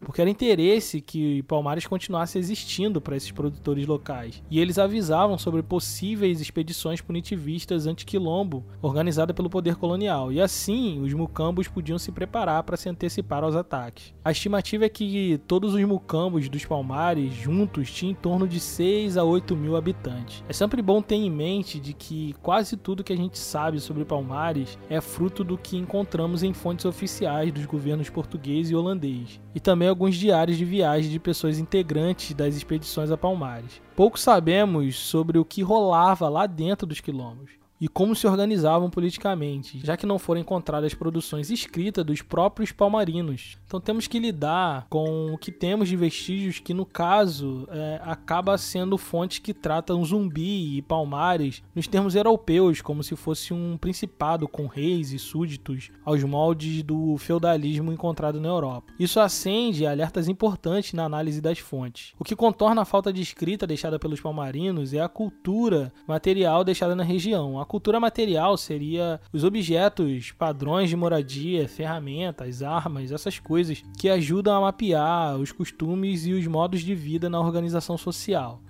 porque 0.05 0.21
era 0.21 0.31
interesse 0.31 1.01
que 1.01 1.43
Palmares 1.45 1.87
continuasse 1.87 2.39
existindo 2.39 3.01
para 3.01 3.17
esses 3.17 3.31
produtores 3.31 3.87
locais. 3.87 4.43
E 4.51 4.61
eles 4.61 4.79
avisavam 4.79 5.39
sobre 5.39 5.63
possíveis 5.63 6.41
expedições 6.41 7.01
punitivistas 7.01 7.87
anti-quilombo 7.87 8.65
organizadas 8.81 9.35
pelo 9.35 9.51
poder 9.51 9.77
colonial. 9.77 10.33
E 10.33 10.41
assim, 10.41 11.01
os 11.01 11.13
mucambos 11.15 11.69
podiam 11.69 11.99
se 11.99 12.13
preparar 12.13 12.63
para 12.63 12.77
se 12.77 12.89
antecipar 12.89 13.45
aos 13.45 13.55
ataques. 13.55 14.15
A 14.25 14.31
estimativa 14.31 14.85
é 14.85 14.89
que 14.89 15.41
todos 15.47 15.75
os 15.75 15.85
mucambos 15.85 16.49
dos 16.49 16.65
Palmares 16.65 17.33
juntos 17.35 17.91
tinham 17.91 18.13
em 18.13 18.15
torno 18.15 18.47
de 18.47 18.61
6 18.61 19.17
a 19.17 19.25
8 19.25 19.57
mil 19.57 19.77
habitantes. 19.77 20.45
É 20.49 20.53
sempre 20.53 20.83
bom 20.83 21.01
ter 21.01 21.15
em 21.17 21.31
mente 21.31 21.79
de 21.79 21.93
que 21.93 22.35
quase 22.43 22.77
tudo 22.77 23.05
que 23.05 23.13
a 23.13 23.17
gente 23.17 23.39
sabe 23.39 23.81
sobre 23.81 24.05
Palmares 24.05 24.79
é 24.91 25.01
fruto 25.01 25.45
do 25.45 25.57
que 25.57 25.77
encontramos 25.77 26.43
em 26.43 26.53
fontes 26.53 26.85
oficiais 26.85 27.53
dos 27.53 27.67
governos 27.67 28.11
português 28.11 28.71
e 28.71 28.75
holandês, 28.75 29.41
e 29.55 29.61
também 29.61 29.92
alguns 29.93 30.17
diários 30.17 30.59
de 30.59 30.65
viagem 30.65 31.11
de 31.11 31.21
pessoas 31.21 31.59
integrantes 31.59 32.35
das 32.35 32.57
expedições 32.57 33.11
a 33.11 33.17
Palmares. 33.17 33.81
Pouco 33.95 34.19
sabemos 34.19 34.99
sobre 34.99 35.39
o 35.39 35.45
que 35.45 35.63
rolava 35.63 36.29
lá 36.29 36.47
dentro 36.47 36.87
dos 36.87 37.01
quilombos 37.01 37.62
e 37.83 37.89
como 37.89 38.15
se 38.15 38.29
organizavam 38.29 38.89
politicamente, 38.89 39.81
já 39.83 39.97
que 39.97 40.07
não 40.07 40.17
foram 40.17 40.41
encontradas 40.41 40.95
produções 40.95 41.51
escritas 41.51 42.05
dos 42.05 42.23
próprios 42.23 42.71
palmarinos. 42.71 43.59
Então 43.67 43.81
temos 43.81 44.07
que 44.07 44.21
lidar 44.21 44.87
com 44.89 45.35
o 45.35 45.37
que 45.37 45.51
temos 45.51 45.89
de 45.89 45.97
vestígios 45.97 46.61
que, 46.61 46.73
no 46.73 46.87
caso, 46.87 47.67
é, 47.73 48.01
acaba 48.05 48.57
sendo 48.57 48.97
fontes 48.97 49.41
que 49.41 49.53
tratam 49.53 50.05
zumbi 50.05 50.77
e 50.77 50.83
palmares 50.83 51.61
nos 51.75 51.89
termos 51.89 52.15
europeus, 52.15 52.81
como 52.81 53.03
se 53.03 53.17
fosse 53.17 53.53
um 53.53 53.77
principado 53.77 54.47
com 54.47 54.69
reis 54.69 55.11
e 55.11 55.19
súditos 55.19 55.91
aos 56.05 56.23
moldes 56.23 56.85
do 56.85 57.17
feudalismo 57.19 57.93
encontrado 57.93 58.41
na 58.41 58.47
Europa. 58.47 58.93
Isso 58.97 59.19
acende 59.19 59.85
alertas 59.85 60.29
importantes 60.29 60.93
na 60.93 61.05
análise 61.05 61.41
das 61.41 61.59
fontes. 61.59 62.15
O 62.17 62.23
que 62.23 62.37
contorna 62.37 62.83
a 62.83 62.85
falta 62.85 63.13
de 63.13 63.21
escrita 63.21 63.67
deixada 63.67 63.99
pelos 63.99 64.21
palmarinos 64.21 64.95
é 64.95 65.01
a 65.01 65.09
cultura 65.09 65.93
material 66.07 66.63
deixada 66.63 66.95
na 66.95 67.03
região, 67.03 67.61
a 67.61 67.72
cultura 67.73 67.99
material 67.99 68.55
seria 68.59 69.19
os 69.33 69.45
objetos, 69.45 70.31
padrões 70.31 70.91
de 70.91 70.97
moradia, 70.97 71.67
ferramentas, 71.67 72.63
armas, 72.63 73.11
essas 73.11 73.39
coisas 73.39 73.83
que 73.99 74.11
ajudam 74.11 74.55
a 74.55 74.61
mapear 74.61 75.39
os 75.39 75.53
costumes 75.53 76.27
e 76.27 76.35
os 76.35 76.47
modos 76.47 76.83
de 76.83 76.95
vida 76.95 77.31
na 77.31 77.41
organização 77.41 77.97
social. 77.97 78.61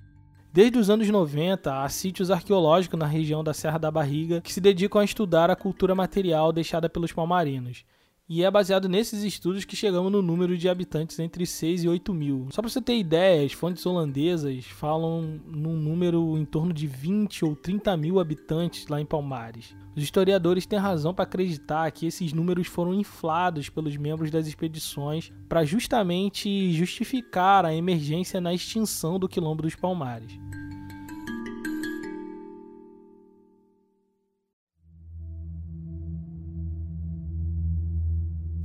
Desde 0.52 0.78
os 0.78 0.88
anos 0.88 1.09
90, 1.09 1.82
há 1.82 1.88
sítios 1.88 2.30
arqueológicos 2.30 2.97
na 2.97 3.06
região 3.06 3.42
da 3.42 3.52
Serra 3.52 3.78
da 3.78 3.90
Barriga 3.90 4.40
que 4.40 4.52
se 4.52 4.61
dedicam 4.61 5.00
a 5.00 5.04
estudar 5.04 5.50
a 5.50 5.56
cultura 5.56 5.97
material 5.97 6.52
deixada 6.52 6.88
pelos 6.88 7.11
palmarinos. 7.11 7.85
E 8.34 8.42
é 8.42 8.50
baseado 8.50 8.88
nesses 8.88 9.24
estudos 9.24 9.66
que 9.66 9.76
chegamos 9.76 10.10
no 10.10 10.22
número 10.22 10.56
de 10.56 10.66
habitantes 10.66 11.18
entre 11.18 11.44
6 11.44 11.84
e 11.84 11.88
8 11.90 12.14
mil. 12.14 12.46
Só 12.50 12.62
para 12.62 12.70
você 12.70 12.80
ter 12.80 12.96
ideia, 12.96 13.44
as 13.44 13.52
fontes 13.52 13.84
holandesas 13.84 14.64
falam 14.64 15.38
num 15.46 15.76
número 15.76 16.38
em 16.38 16.44
torno 16.46 16.72
de 16.72 16.86
20 16.86 17.44
ou 17.44 17.54
30 17.54 17.94
mil 17.98 18.18
habitantes 18.18 18.86
lá 18.88 18.98
em 18.98 19.04
Palmares. 19.04 19.76
Os 19.94 20.02
historiadores 20.02 20.64
têm 20.64 20.78
razão 20.78 21.12
para 21.12 21.24
acreditar 21.24 21.90
que 21.90 22.06
esses 22.06 22.32
números 22.32 22.68
foram 22.68 22.94
inflados 22.94 23.68
pelos 23.68 23.98
membros 23.98 24.30
das 24.30 24.46
expedições 24.46 25.30
para 25.46 25.62
justamente 25.62 26.72
justificar 26.72 27.66
a 27.66 27.74
emergência 27.74 28.40
na 28.40 28.54
extinção 28.54 29.18
do 29.18 29.28
Quilombo 29.28 29.60
dos 29.60 29.76
Palmares. 29.76 30.40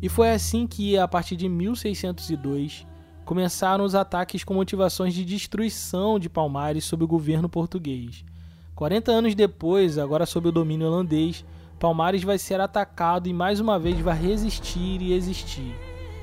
E 0.01 0.09
foi 0.09 0.29
assim 0.29 0.67
que, 0.67 0.97
a 0.97 1.07
partir 1.07 1.35
de 1.35 1.49
1602, 1.49 2.85
começaram 3.25 3.83
os 3.83 3.95
ataques 3.95 4.43
com 4.43 4.53
motivações 4.53 5.13
de 5.13 5.25
destruição 5.25 6.19
de 6.19 6.29
Palmares 6.29 6.85
sob 6.85 7.03
o 7.03 7.07
governo 7.07 7.49
português. 7.49 8.23
40 8.75 9.11
anos 9.11 9.35
depois, 9.35 9.97
agora 9.97 10.25
sob 10.25 10.49
o 10.49 10.51
domínio 10.51 10.87
holandês, 10.87 11.43
Palmares 11.79 12.23
vai 12.23 12.37
ser 12.37 12.61
atacado 12.61 13.27
e 13.27 13.33
mais 13.33 13.59
uma 13.59 13.79
vez 13.79 13.99
vai 13.99 14.17
resistir 14.17 15.01
e 15.01 15.13
existir. 15.13 15.75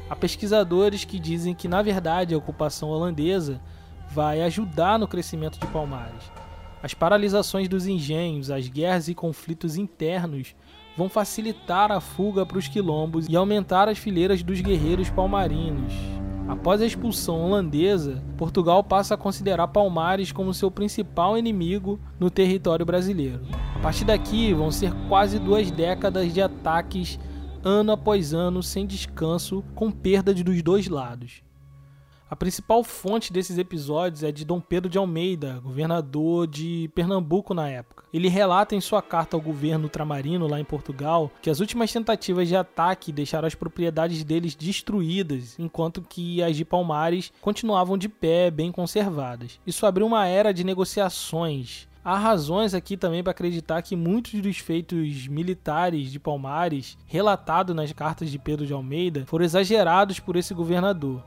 Há 0.09 0.14
pesquisadores 0.14 1.04
que 1.04 1.19
dizem 1.19 1.54
que, 1.54 1.66
na 1.66 1.83
verdade, 1.83 2.35
a 2.35 2.38
ocupação 2.38 2.90
holandesa 2.90 3.61
vai 4.11 4.43
ajudar 4.43 4.99
no 4.99 5.09
crescimento 5.09 5.59
de 5.59 5.66
Palmares. 5.66 6.31
As 6.83 6.95
paralisações 6.95 7.69
dos 7.69 7.87
engenhos, 7.87 8.50
as 8.50 8.69
guerras 8.69 9.09
e 9.09 9.14
conflitos 9.14 9.76
internos 9.76 10.54
vão 10.96 11.08
facilitar 11.08 11.90
a 11.90 12.00
fuga 12.00 12.46
para 12.46 12.58
os 12.58 12.68
quilombos 12.68 13.26
e 13.28 13.36
aumentar 13.36 13.88
as 13.88 13.98
fileiras 13.98 14.42
dos 14.42 14.60
guerreiros 14.60 15.10
palmarinos. 15.10 15.92
Após 16.46 16.82
a 16.82 16.86
expulsão 16.86 17.40
holandesa, 17.40 18.22
Portugal 18.36 18.84
passa 18.84 19.14
a 19.14 19.18
considerar 19.18 19.68
Palmares 19.68 20.30
como 20.30 20.52
seu 20.52 20.70
principal 20.70 21.38
inimigo 21.38 21.98
no 22.20 22.30
território 22.30 22.84
brasileiro. 22.84 23.40
A 23.76 23.78
partir 23.78 24.04
daqui, 24.04 24.52
vão 24.52 24.70
ser 24.70 24.92
quase 25.08 25.38
duas 25.38 25.70
décadas 25.70 26.32
de 26.34 26.42
ataques 26.42 27.18
ano 27.64 27.92
após 27.92 28.34
ano, 28.34 28.62
sem 28.62 28.86
descanso, 28.86 29.64
com 29.74 29.90
perda 29.90 30.34
dos 30.34 30.62
dois 30.62 30.86
lados. 30.86 31.42
A 32.28 32.36
principal 32.36 32.82
fonte 32.82 33.32
desses 33.32 33.58
episódios 33.58 34.22
é 34.22 34.32
de 34.32 34.44
Dom 34.44 34.60
Pedro 34.60 34.90
de 34.90 34.98
Almeida, 34.98 35.60
governador 35.60 36.46
de 36.46 36.90
Pernambuco 36.94 37.54
na 37.54 37.68
época. 37.68 37.93
Ele 38.14 38.28
relata 38.28 38.76
em 38.76 38.80
sua 38.80 39.02
carta 39.02 39.37
ao 39.37 39.40
governo 39.40 39.85
ultramarino 39.85 40.47
lá 40.47 40.61
em 40.61 40.64
Portugal 40.64 41.33
que 41.42 41.50
as 41.50 41.59
últimas 41.59 41.92
tentativas 41.92 42.47
de 42.47 42.54
ataque 42.54 43.11
deixaram 43.11 43.49
as 43.49 43.56
propriedades 43.56 44.23
deles 44.23 44.54
destruídas, 44.54 45.59
enquanto 45.59 46.00
que 46.00 46.40
as 46.40 46.56
de 46.56 46.64
Palmares 46.64 47.33
continuavam 47.40 47.99
de 47.99 48.09
pé, 48.09 48.52
bem 48.52 48.71
conservadas. 48.71 49.59
Isso 49.66 49.85
abriu 49.85 50.06
uma 50.06 50.28
era 50.28 50.54
de 50.54 50.62
negociações 50.62 51.88
Há 52.04 52.18
razões 52.18 52.75
aqui 52.75 52.99
também 52.99 53.23
para 53.23 53.30
acreditar 53.30 53.80
que 53.80 53.97
muitos 53.97 54.38
dos 54.38 54.59
feitos 54.59 55.26
militares 55.26 56.12
de 56.12 56.21
Palmares, 56.21 56.99
relatados 57.06 57.75
nas 57.75 57.90
cartas 57.92 58.30
de 58.30 58.38
Pedro 58.38 58.66
de 58.66 58.75
Almeida, 58.75 59.25
foram 59.26 59.42
exagerados 59.42 60.21
por 60.21 60.37
esse 60.37 60.52
governador. 60.52 61.25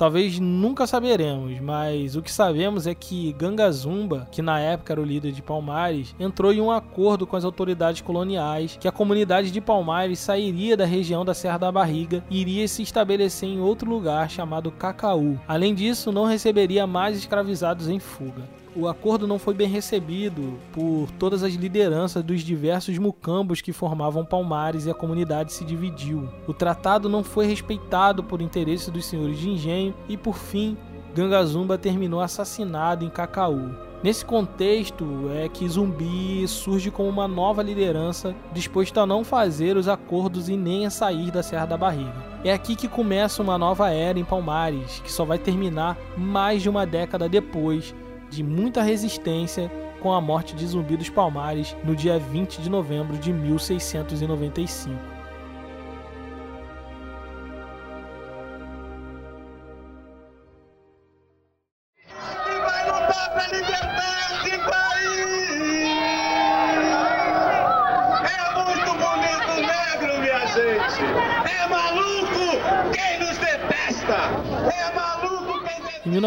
Talvez 0.00 0.40
nunca 0.40 0.86
saberemos, 0.86 1.60
mas 1.60 2.16
o 2.16 2.22
que 2.22 2.32
sabemos 2.32 2.86
é 2.86 2.94
que 2.94 3.34
Gangazumba, 3.34 4.26
que 4.32 4.40
na 4.40 4.58
época 4.58 4.94
era 4.94 5.00
o 5.02 5.04
líder 5.04 5.30
de 5.30 5.42
Palmares, 5.42 6.14
entrou 6.18 6.54
em 6.54 6.60
um 6.62 6.70
acordo 6.70 7.26
com 7.26 7.36
as 7.36 7.44
autoridades 7.44 8.00
coloniais 8.00 8.78
que 8.80 8.88
a 8.88 8.92
comunidade 8.92 9.50
de 9.50 9.60
Palmares 9.60 10.18
sairia 10.18 10.74
da 10.74 10.86
região 10.86 11.22
da 11.22 11.34
Serra 11.34 11.58
da 11.58 11.70
Barriga 11.70 12.24
e 12.30 12.40
iria 12.40 12.66
se 12.66 12.80
estabelecer 12.80 13.46
em 13.46 13.60
outro 13.60 13.90
lugar 13.90 14.30
chamado 14.30 14.70
Cacaú. 14.70 15.38
Além 15.46 15.74
disso, 15.74 16.10
não 16.10 16.24
receberia 16.24 16.86
mais 16.86 17.18
escravizados 17.18 17.86
em 17.86 17.98
fuga 17.98 18.59
o 18.74 18.86
acordo 18.86 19.26
não 19.26 19.38
foi 19.38 19.54
bem 19.54 19.68
recebido 19.68 20.58
por 20.72 21.08
todas 21.18 21.42
as 21.42 21.54
lideranças 21.54 22.22
dos 22.22 22.42
diversos 22.42 22.96
mucambos 22.98 23.60
que 23.60 23.72
formavam 23.72 24.24
Palmares 24.24 24.86
e 24.86 24.90
a 24.90 24.94
comunidade 24.94 25.52
se 25.52 25.64
dividiu. 25.64 26.28
O 26.46 26.54
tratado 26.54 27.08
não 27.08 27.24
foi 27.24 27.46
respeitado 27.46 28.22
por 28.22 28.40
interesse 28.40 28.90
dos 28.90 29.06
senhores 29.06 29.38
de 29.38 29.50
engenho 29.50 29.94
e, 30.08 30.16
por 30.16 30.36
fim, 30.36 30.76
Gangazumba 31.14 31.76
terminou 31.76 32.20
assassinado 32.20 33.04
em 33.04 33.10
Cacaú. 33.10 33.70
Nesse 34.02 34.24
contexto 34.24 35.04
é 35.34 35.46
que 35.46 35.68
Zumbi 35.68 36.48
surge 36.48 36.90
como 36.90 37.10
uma 37.10 37.28
nova 37.28 37.62
liderança 37.62 38.34
disposta 38.50 39.02
a 39.02 39.06
não 39.06 39.22
fazer 39.22 39.76
os 39.76 39.88
acordos 39.88 40.48
e 40.48 40.56
nem 40.56 40.86
a 40.86 40.90
sair 40.90 41.30
da 41.30 41.42
Serra 41.42 41.66
da 41.66 41.76
Barriga. 41.76 42.30
É 42.42 42.50
aqui 42.50 42.74
que 42.74 42.88
começa 42.88 43.42
uma 43.42 43.58
nova 43.58 43.90
era 43.90 44.18
em 44.18 44.24
Palmares, 44.24 45.02
que 45.04 45.12
só 45.12 45.26
vai 45.26 45.38
terminar 45.38 45.98
mais 46.16 46.62
de 46.62 46.70
uma 46.70 46.86
década 46.86 47.28
depois 47.28 47.94
de 48.30 48.42
muita 48.42 48.82
resistência 48.82 49.70
com 50.00 50.12
a 50.12 50.20
morte 50.20 50.54
de 50.54 50.66
Zumbi 50.66 50.96
dos 50.96 51.10
Palmares 51.10 51.76
no 51.84 51.94
dia 51.94 52.18
20 52.18 52.62
de 52.62 52.70
novembro 52.70 53.18
de 53.18 53.32
1695. 53.32 55.19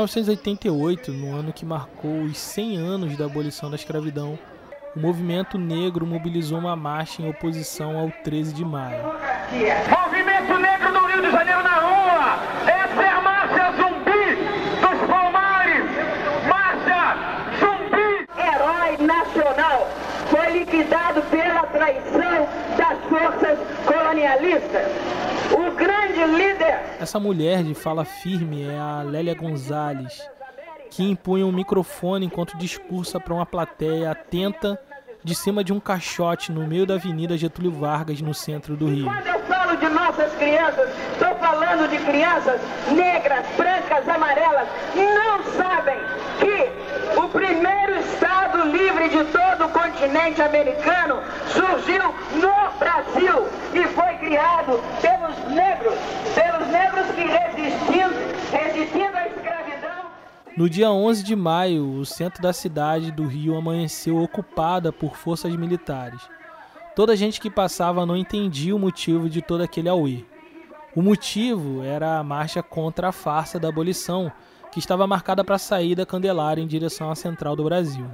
1988, 0.03 1.12
no 1.13 1.33
ano 1.33 1.53
que 1.53 1.65
marcou 1.65 2.24
os 2.24 2.38
100 2.38 2.77
anos 2.77 3.17
da 3.17 3.25
abolição 3.25 3.69
da 3.69 3.77
escravidão, 3.77 4.38
o 4.95 5.00
movimento 5.00 5.57
negro 5.57 6.05
mobilizou 6.05 6.60
uma 6.60 6.75
marcha 6.75 7.22
em 7.22 7.29
oposição 7.29 7.98
ao 7.98 8.12
13 8.24 8.53
de 8.53 8.65
maio. 8.65 9.01
Movimento 9.89 10.60
Negro 10.60 10.91
do 10.91 11.05
Rio 11.07 11.22
de 11.22 11.31
Janeiro 11.31 11.63
na 11.63 11.75
rua! 11.75 12.38
Essa 12.67 13.01
é 13.01 13.07
a 13.07 13.22
marcha 13.22 13.72
zumbi 13.77 14.36
dos 14.81 15.07
Palmares! 15.10 15.89
Marcha 16.48 17.17
zumbi! 17.60 18.27
Herói 18.38 18.98
nacional 18.98 19.88
foi 20.29 20.42
liquidado 20.53 21.22
pela 21.24 21.63
traição 21.63 22.48
das 22.77 23.00
forças 23.10 23.60
colonialista, 23.86 24.86
o 25.51 25.72
grande 25.72 26.24
líder. 26.25 26.79
Essa 27.00 27.19
mulher 27.19 27.63
de 27.63 27.74
fala 27.74 28.05
firme 28.05 28.63
é 28.63 28.77
a 28.77 29.01
Lélia 29.03 29.33
Gonzalez, 29.33 30.29
que 30.91 31.03
impunha 31.03 31.45
um 31.45 31.51
microfone 31.51 32.27
enquanto 32.27 32.55
discursa 32.57 33.19
para 33.19 33.33
uma 33.33 33.45
plateia 33.45 34.12
atenta 34.12 34.79
de 35.24 35.33
cima 35.33 35.63
de 35.63 35.74
um 35.74 35.79
caixote 35.79 36.51
no 36.51 36.67
meio 36.67 36.86
da 36.86 36.95
Avenida 36.95 37.38
Getúlio 37.38 37.72
Vargas, 37.72 38.22
no 38.22 38.33
centro 38.33 38.75
do 38.75 38.88
Rio. 38.88 39.05
Quando 39.05 39.27
eu 39.27 39.39
falo 39.45 39.77
de 39.77 39.89
nossas 39.89 40.33
crianças, 40.36 40.89
estou 41.13 41.33
falando 41.36 41.89
de 41.89 41.98
crianças 41.98 42.62
negras, 42.91 43.45
brancas, 43.55 44.07
amarelas, 44.07 44.67
não 44.95 45.43
sabem 45.53 45.98
que 46.39 46.83
primeiro 47.34 48.00
Estado 48.00 48.63
livre 48.70 49.10
de 49.10 49.24
todo 49.32 49.66
o 49.66 49.70
continente 49.70 50.40
americano 50.40 51.20
surgiu 51.48 52.13
no 52.36 52.78
Brasil 52.78 53.48
e 53.74 53.88
foi 53.88 54.13
criado 54.20 54.80
pelos 55.02 55.56
negros, 55.56 55.96
pelos 56.36 56.68
negros 56.68 57.08
que 57.08 57.24
resistindo, 57.24 58.13
resistindo 58.52 59.18
à 59.18 59.28
escravidão. 59.28 60.06
No 60.56 60.70
dia 60.70 60.92
11 60.92 61.24
de 61.24 61.36
maio, 61.36 61.98
o 61.98 62.06
centro 62.06 62.40
da 62.40 62.54
cidade 62.54 63.12
do 63.12 63.25
Rio 63.25 63.58
amanheceu 63.58 64.22
ocupada 64.22 64.94
por 64.94 65.18
forças 65.18 65.56
militares. 65.56 66.22
Toda 66.96 67.16
gente 67.16 67.42
que 67.42 67.50
passava 67.50 68.06
não 68.06 68.16
entendia 68.16 68.75
o 68.75 68.80
motivo 68.80 69.28
de 69.28 69.42
todo 69.42 69.63
aquele 69.63 69.90
auê. 69.90 70.24
O 70.96 71.02
motivo 71.02 71.84
era 71.84 72.20
a 72.20 72.24
marcha 72.24 72.62
contra 72.62 73.08
a 73.08 73.12
farsa 73.12 73.60
da 73.60 73.70
abolição, 73.70 74.32
que 74.74 74.80
estava 74.80 75.06
marcada 75.06 75.44
para 75.44 75.60
sair 75.60 75.94
da 75.94 76.03
Candelária 76.03 76.62
em 76.62 76.65
direção 76.65 77.12
à 77.12 77.15
central 77.15 77.56
do 77.56 77.63
Brasil. 77.63 78.08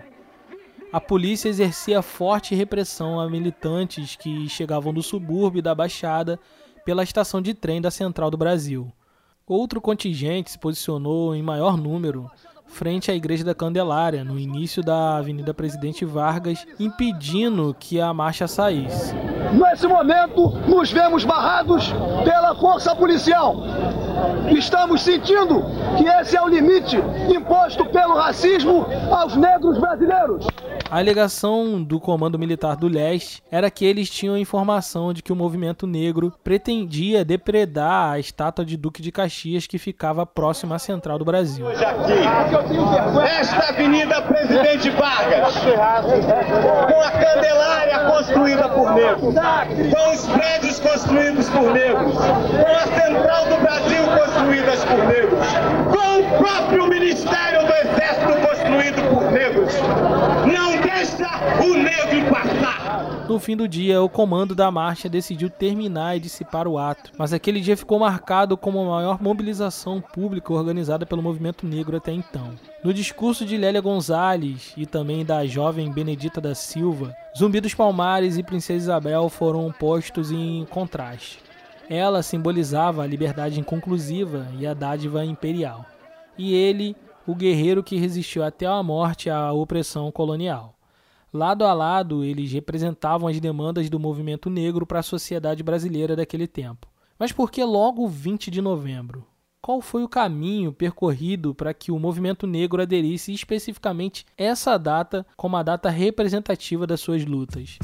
A 0.91 0.99
polícia 0.99 1.47
exercia 1.47 2.01
forte 2.01 2.53
repressão 2.53 3.17
a 3.17 3.29
militantes 3.29 4.17
que 4.17 4.49
chegavam 4.49 4.93
do 4.93 5.01
subúrbio 5.01 5.61
da 5.61 5.73
Baixada 5.73 6.37
pela 6.83 7.03
estação 7.03 7.41
de 7.41 7.53
trem 7.53 7.79
da 7.79 7.89
Central 7.89 8.29
do 8.29 8.37
Brasil. 8.37 8.91
Outro 9.47 9.79
contingente 9.79 10.51
se 10.51 10.59
posicionou 10.59 11.33
em 11.33 11.41
maior 11.41 11.77
número 11.77 12.29
frente 12.69 13.09
à 13.11 13.15
Igreja 13.15 13.43
da 13.43 13.55
Candelária, 13.55 14.23
no 14.23 14.39
início 14.39 14.83
da 14.83 15.17
Avenida 15.17 15.53
Presidente 15.53 16.05
Vargas, 16.05 16.65
impedindo 16.79 17.75
que 17.77 17.99
a 17.99 18.13
marcha 18.13 18.47
saísse. 18.47 19.13
Nesse 19.53 19.87
momento, 19.87 20.49
nos 20.67 20.91
vemos 20.91 21.25
barrados 21.25 21.91
pela 22.23 22.55
força 22.55 22.95
policial. 22.95 23.63
Estamos 24.51 25.01
sentindo 25.01 25.63
que 25.97 26.05
esse 26.07 26.35
é 26.35 26.41
o 26.41 26.47
limite 26.47 26.97
imposto 27.33 27.85
pelo 27.85 28.15
racismo 28.15 28.85
aos 29.11 29.35
negros 29.35 29.77
brasileiros. 29.77 30.47
A 30.89 30.97
alegação 30.97 31.83
do 31.83 31.99
Comando 31.99 32.39
Militar 32.39 32.75
do 32.75 32.87
Leste 32.87 33.43
era 33.51 33.69
que 33.69 33.85
eles 33.85 34.09
tinham 34.09 34.37
informação 34.37 35.13
de 35.13 35.21
que 35.21 35.31
o 35.31 35.35
movimento 35.35 35.85
negro 35.85 36.33
pretendia 36.43 37.23
depredar 37.23 38.13
a 38.13 38.19
estátua 38.19 38.65
de 38.65 38.75
Duque 38.75 39.01
de 39.01 39.11
Caxias 39.11 39.67
que 39.67 39.77
ficava 39.77 40.25
próxima 40.25 40.75
à 40.75 40.79
central 40.79 41.19
do 41.19 41.25
Brasil. 41.25 41.65
Hoje 41.67 41.85
aqui, 41.85 42.13
esta 43.39 43.69
Avenida 43.69 44.21
Presidente 44.23 44.89
Vargas, 44.89 45.55
com 45.57 47.01
a 47.01 47.11
Candelária 47.11 47.99
construída 48.11 48.69
por 48.69 48.91
negros, 48.93 49.35
com 49.93 50.11
os 50.11 50.27
prédios 50.27 50.79
construídos 50.79 51.49
por 51.49 51.71
negros, 51.71 52.15
com 52.15 52.75
a 52.75 53.01
Central 53.01 53.45
do 53.45 53.57
Brasil 53.61 53.98
construídas 54.05 54.85
por 54.85 55.05
negros, 55.05 55.47
com 55.85 56.19
o 56.19 56.37
próprio 56.37 56.87
Ministério 56.87 57.65
do 57.65 57.73
Exército 57.73 58.47
construído 58.47 59.09
por 59.09 59.31
negros. 59.31 59.73
Não 60.51 60.79
deixa 60.81 61.63
o 61.63 61.73
negro 61.73 62.29
passar. 62.29 63.25
No 63.29 63.39
fim 63.39 63.55
do 63.55 63.67
dia, 63.67 64.01
o 64.01 64.09
comando 64.09 64.55
da 64.55 64.71
marcha 64.71 65.07
decidiu 65.07 65.49
terminar 65.49 66.17
e 66.17 66.19
dissipar 66.19 66.67
o 66.67 66.79
ato, 66.79 67.11
mas 67.17 67.31
aquele 67.31 67.61
dia 67.61 67.77
ficou 67.77 67.99
marcado 67.99 68.57
como 68.57 68.79
a 68.81 68.95
maior 68.97 69.21
mobilização 69.21 70.01
pública 70.01 70.51
organizada 70.51 71.05
pelo 71.05 71.21
movimento 71.21 71.65
negro 71.65 71.95
até 71.97 72.11
então. 72.11 72.55
No 72.83 72.93
discurso 72.93 73.45
de 73.45 73.55
Lélia 73.55 73.81
Gonzalez 73.81 74.73
e 74.75 74.85
também 74.85 75.23
da 75.23 75.45
jovem 75.45 75.91
Benedita 75.91 76.41
da 76.41 76.55
Silva, 76.55 77.13
Zumbi 77.37 77.61
dos 77.61 77.75
Palmares 77.75 78.37
e 78.37 78.43
Princesa 78.43 78.85
Isabel 78.85 79.29
foram 79.29 79.71
postos 79.71 80.31
em 80.31 80.65
contraste. 80.69 81.48
Ela 81.89 82.21
simbolizava 82.21 83.01
a 83.01 83.07
liberdade 83.07 83.59
inconclusiva 83.59 84.47
e 84.59 84.67
a 84.67 84.75
dádiva 84.75 85.25
imperial, 85.25 85.83
e 86.37 86.53
ele, 86.53 86.95
o 87.25 87.33
guerreiro 87.33 87.81
que 87.81 87.97
resistiu 87.97 88.43
até 88.43 88.67
a 88.67 88.83
morte 88.83 89.27
à 89.27 89.51
opressão 89.51 90.11
colonial. 90.11 90.75
Lado 91.33 91.65
a 91.65 91.73
lado, 91.73 92.23
eles 92.23 92.51
representavam 92.51 93.27
as 93.27 93.39
demandas 93.39 93.89
do 93.89 93.99
movimento 93.99 94.51
negro 94.51 94.85
para 94.85 94.99
a 94.99 95.03
sociedade 95.03 95.63
brasileira 95.63 96.15
daquele 96.15 96.45
tempo. 96.45 96.87
Mas 97.17 97.31
por 97.31 97.49
que 97.49 97.63
logo 97.63 98.07
20 98.07 98.51
de 98.51 98.61
novembro? 98.61 99.25
Qual 99.59 99.81
foi 99.81 100.03
o 100.03 100.09
caminho 100.09 100.71
percorrido 100.71 101.55
para 101.55 101.73
que 101.73 101.91
o 101.91 101.97
movimento 101.99 102.45
negro 102.45 102.83
aderisse 102.83 103.33
especificamente 103.33 104.27
essa 104.37 104.77
data 104.77 105.25
como 105.35 105.57
a 105.57 105.63
data 105.63 105.89
representativa 105.89 106.85
das 106.85 107.01
suas 107.01 107.25
lutas? 107.25 107.79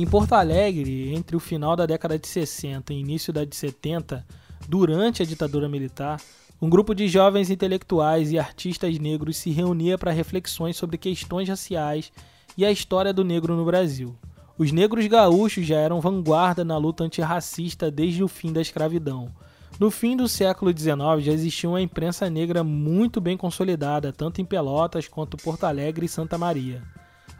Em 0.00 0.06
Porto 0.06 0.34
Alegre, 0.34 1.12
entre 1.12 1.34
o 1.34 1.40
final 1.40 1.74
da 1.74 1.84
década 1.84 2.16
de 2.16 2.28
60 2.28 2.94
e 2.94 3.00
início 3.00 3.32
da 3.32 3.44
de 3.44 3.56
70, 3.56 4.24
durante 4.68 5.24
a 5.24 5.26
ditadura 5.26 5.68
militar, 5.68 6.20
um 6.62 6.70
grupo 6.70 6.94
de 6.94 7.08
jovens 7.08 7.50
intelectuais 7.50 8.30
e 8.30 8.38
artistas 8.38 8.96
negros 8.96 9.38
se 9.38 9.50
reunia 9.50 9.98
para 9.98 10.12
reflexões 10.12 10.76
sobre 10.76 10.98
questões 10.98 11.48
raciais 11.48 12.12
e 12.56 12.64
a 12.64 12.70
história 12.70 13.12
do 13.12 13.24
negro 13.24 13.56
no 13.56 13.64
Brasil. 13.64 14.14
Os 14.56 14.70
negros 14.70 15.04
gaúchos 15.08 15.66
já 15.66 15.78
eram 15.78 16.00
vanguarda 16.00 16.64
na 16.64 16.76
luta 16.76 17.02
antirracista 17.02 17.90
desde 17.90 18.22
o 18.22 18.28
fim 18.28 18.52
da 18.52 18.60
escravidão. 18.60 19.32
No 19.80 19.90
fim 19.90 20.16
do 20.16 20.28
século 20.28 20.70
XIX 20.70 21.24
já 21.24 21.32
existia 21.32 21.68
uma 21.68 21.82
imprensa 21.82 22.30
negra 22.30 22.62
muito 22.62 23.20
bem 23.20 23.36
consolidada, 23.36 24.12
tanto 24.12 24.40
em 24.40 24.44
Pelotas 24.44 25.08
quanto 25.08 25.36
Porto 25.36 25.64
Alegre 25.64 26.06
e 26.06 26.08
Santa 26.08 26.38
Maria. 26.38 26.84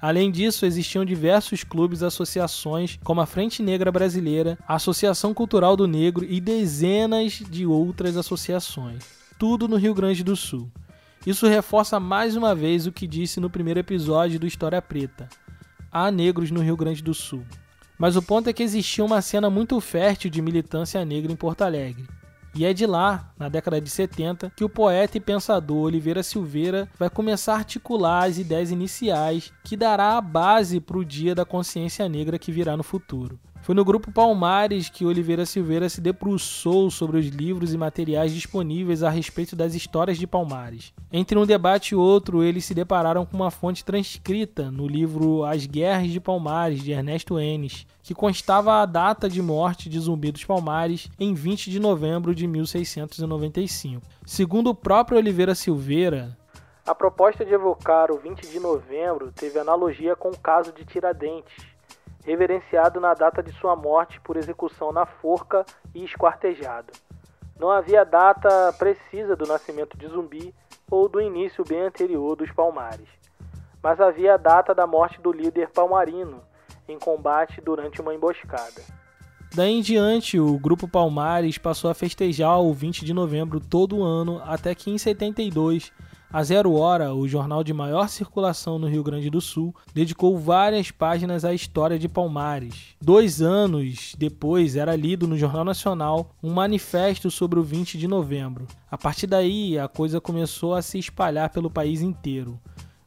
Além 0.01 0.31
disso, 0.31 0.65
existiam 0.65 1.05
diversos 1.05 1.65
clubes 1.65 2.05
associações, 2.05 2.99
como 3.03 3.21
a 3.21 3.27
Frente 3.27 3.63
Negra 3.63 3.91
Brasileira, 3.91 4.57
a 4.67 4.77
Associação 4.77 5.35
Cultural 5.35 5.77
do 5.77 5.89
Negro 5.89 6.25
e 6.25 6.41
dezenas 6.41 7.43
de 7.51 7.67
outras 7.67 8.17
associações. 8.17 9.03
Tudo 9.39 9.67
no 9.67 9.77
Rio 9.77 9.95
Grande 9.95 10.23
do 10.23 10.37
Sul. 10.37 10.71
Isso 11.27 11.49
reforça 11.49 11.99
mais 11.99 12.37
uma 12.37 12.55
vez 12.55 12.87
o 12.87 12.93
que 12.93 13.07
disse 13.07 13.41
no 13.41 13.51
primeiro 13.51 13.81
episódio 13.81 14.39
do 14.39 14.47
História 14.47 14.81
Preta. 14.81 15.29
Há 15.91 16.13
negros 16.13 16.51
no 16.51 16.61
Rio 16.61 16.77
Grande 16.77 17.03
do 17.03 17.13
Sul. 17.13 17.45
Mas 17.99 18.15
o 18.15 18.23
ponto 18.23 18.49
é 18.49 18.53
que 18.53 18.63
existia 18.63 19.05
uma 19.05 19.21
cena 19.21 19.51
muito 19.51 19.81
fértil 19.81 20.31
de 20.31 20.41
militância 20.41 21.05
negra 21.05 21.33
em 21.33 21.37
Porto 21.37 21.63
Alegre. 21.63 22.07
E 22.55 22.65
é 22.65 22.73
de 22.73 22.87
lá, 22.87 23.33
na 23.39 23.49
década 23.49 23.81
de 23.81 23.91
70, 23.91 24.53
que 24.57 24.65
o 24.65 24.69
poeta 24.69 25.17
e 25.17 25.21
pensador 25.21 25.85
Oliveira 25.85 26.23
Silveira 26.23 26.89
vai 26.99 27.09
começar 27.09 27.55
a 27.55 27.59
articular 27.59 28.25
as 28.25 28.39
ideias 28.39 28.71
iniciais 28.71 29.53
que 29.63 29.77
dará 29.77 30.17
a 30.17 30.21
base 30.21 30.81
para 30.81 30.99
o 30.99 31.05
Dia 31.05 31.35
da 31.35 31.45
Consciência 31.45 32.09
Negra 32.09 32.39
que 32.39 32.51
virá 32.51 32.77
no 32.77 32.83
futuro. 32.83 33.39
Foi 33.68 33.74
no 33.74 33.85
grupo 33.85 34.11
Palmares 34.11 34.88
que 34.88 35.04
Oliveira 35.04 35.44
Silveira 35.44 35.90
se 35.90 36.00
debruçou 36.00 36.90
sobre 36.90 37.18
os 37.18 37.26
livros 37.26 37.74
e 37.74 37.76
materiais 37.76 38.33
disponíveis 38.33 39.02
a 39.02 39.11
respeito 39.11 39.54
das 39.54 39.74
histórias 39.74 40.16
de 40.16 40.26
Palmares. 40.26 40.94
Entre 41.12 41.38
um 41.38 41.44
debate 41.44 41.90
e 41.90 41.94
outro, 41.94 42.42
eles 42.42 42.64
se 42.64 42.72
depararam 42.72 43.26
com 43.26 43.37
uma 43.37 43.50
fonte 43.50 43.85
transcrita 43.85 44.70
no 44.70 44.88
livro 44.88 45.44
As 45.44 45.66
Guerras 45.66 46.09
de 46.09 46.18
Palmares, 46.18 46.83
de 46.83 46.92
Ernesto 46.92 47.38
Enes, 47.38 47.87
que 48.02 48.14
constava 48.14 48.81
a 48.81 48.87
data 48.87 49.28
de 49.28 49.42
morte 49.42 49.90
de 49.90 50.00
Zumbi 50.00 50.33
dos 50.33 50.46
Palmares 50.46 51.11
em 51.20 51.35
20 51.35 51.70
de 51.70 51.78
novembro 51.78 52.35
de 52.35 52.46
1695. 52.46 54.00
Segundo 54.24 54.70
o 54.70 54.74
próprio 54.74 55.18
Oliveira 55.18 55.54
Silveira, 55.54 56.35
a 56.87 56.94
proposta 56.94 57.44
de 57.44 57.52
evocar 57.52 58.11
o 58.11 58.16
20 58.16 58.50
de 58.50 58.59
novembro 58.59 59.31
teve 59.31 59.59
analogia 59.59 60.16
com 60.16 60.31
o 60.31 60.38
caso 60.38 60.72
de 60.72 60.87
Tiradentes, 60.87 61.52
reverenciado 62.29 63.01
na 63.01 63.14
data 63.14 63.43
de 63.43 63.51
sua 63.53 63.75
morte 63.75 64.21
por 64.21 64.37
execução 64.37 64.93
na 64.93 65.07
forca 65.07 65.64
e 65.95 66.05
esquartejado. 66.05 66.93
Não 67.59 67.71
havia 67.71 68.05
data 68.05 68.71
precisa 68.79 69.35
do 69.35 69.47
nascimento 69.47 69.97
de 69.97 70.07
Zumbi 70.07 70.55
ou 70.91 71.09
do 71.09 71.23
início 71.23 71.64
bem 71.67 71.81
anterior 71.81 72.37
dos 72.37 72.53
Palmares, 72.53 73.09
mas 73.83 73.99
havia 73.99 74.35
a 74.35 74.37
data 74.37 74.75
da 74.75 74.87
morte 74.87 75.19
do 75.23 75.33
líder 75.33 75.71
palmarino 75.71 76.43
em 76.87 76.99
combate 76.99 77.62
durante 77.62 78.03
uma 78.03 78.14
emboscada. 78.14 78.83
Daí 79.55 79.79
em 79.79 79.81
diante, 79.81 80.38
o 80.38 80.59
grupo 80.59 80.87
Palmares 80.87 81.57
passou 81.57 81.91
a 81.91 81.95
festejar 81.95 82.61
o 82.61 82.75
20 82.75 83.07
de 83.07 83.14
novembro 83.14 83.59
todo 83.59 84.03
ano, 84.03 84.43
até 84.45 84.75
que 84.75 84.91
em 84.91 84.99
72 84.99 85.91
a 86.31 86.43
Zero 86.45 86.75
Hora, 86.75 87.14
o 87.14 87.27
jornal 87.27 87.64
de 87.64 87.73
maior 87.73 88.09
circulação 88.09 88.79
no 88.79 88.87
Rio 88.87 89.03
Grande 89.03 89.31
do 89.31 89.41
Sul, 89.41 89.75
dedicou 89.95 90.38
várias 90.38 90.91
páginas 90.91 91.45
à 91.45 91.55
história 91.55 91.99
de 91.99 92.09
Palmares. 92.09 92.95
Dois 93.01 93.41
anos 93.41 94.14
depois, 94.19 94.77
era 94.77 94.95
lido 94.95 95.27
no 95.27 95.38
Jornal 95.38 95.64
Nacional 95.64 96.35
um 96.43 96.53
manifesto 96.53 97.31
sobre 97.31 97.59
o 97.59 97.62
20 97.62 97.97
de 97.97 98.07
novembro. 98.07 98.67
A 98.91 98.99
partir 98.99 99.27
daí, 99.27 99.79
a 99.79 99.88
coisa 99.88 100.21
começou 100.21 100.75
a 100.75 100.83
se 100.83 100.99
espalhar 100.99 101.49
pelo 101.49 101.71
país 101.71 102.03
inteiro. 102.03 102.61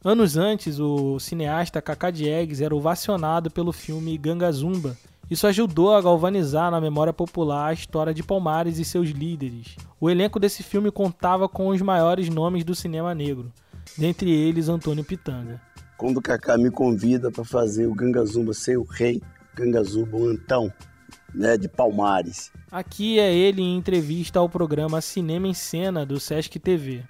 Anos 0.04 0.36
antes, 0.36 0.80
o 0.80 1.20
cineasta 1.20 1.80
Kaká 1.80 2.10
Diegues 2.10 2.60
era 2.60 2.76
ovacionado 2.76 3.52
pelo 3.52 3.72
filme 3.72 4.18
Ganga 4.18 4.52
Zumba. 4.52 4.98
Isso 5.32 5.48
ajudou 5.48 5.96
a 5.96 6.02
galvanizar 6.02 6.70
na 6.70 6.82
memória 6.82 7.14
popular 7.14 7.68
a 7.68 7.74
história 7.74 8.14
de 8.14 8.22
Palmares 8.22 8.78
e 8.80 8.84
seus 8.84 9.12
líderes. 9.12 9.78
O 9.98 10.10
elenco 10.10 10.38
desse 10.38 10.62
filme 10.62 10.92
contava 10.92 11.48
com 11.48 11.70
os 11.70 11.82
maiores 11.82 12.28
nomes 12.28 12.66
do 12.66 12.76
cinema 12.76 13.16
negro, 13.16 13.50
dentre 13.98 14.30
eles 14.30 14.68
Antônio 14.68 15.06
Pitanga. 15.06 15.62
Quando 15.98 16.18
o 16.18 16.22
Kaká 16.22 16.58
me 16.58 16.70
convida 16.70 17.32
para 17.32 17.46
fazer 17.46 17.88
o 17.88 17.96
Ganga 17.96 18.26
Zumba 18.26 18.54
ser 18.54 18.78
o 18.78 18.84
rei, 18.84 19.22
Ganga 19.56 19.82
Zumba 19.82 20.18
o 20.18 20.28
Antão, 20.28 20.70
né, 21.34 21.56
de 21.56 21.70
Palmares. 21.70 22.52
Aqui 22.70 23.18
é 23.18 23.34
ele 23.34 23.62
em 23.62 23.78
entrevista 23.78 24.38
ao 24.38 24.50
programa 24.50 25.00
Cinema 25.00 25.48
em 25.48 25.54
Cena 25.54 26.06
do 26.06 26.20
Sesc 26.20 26.60
TV. 26.60 27.06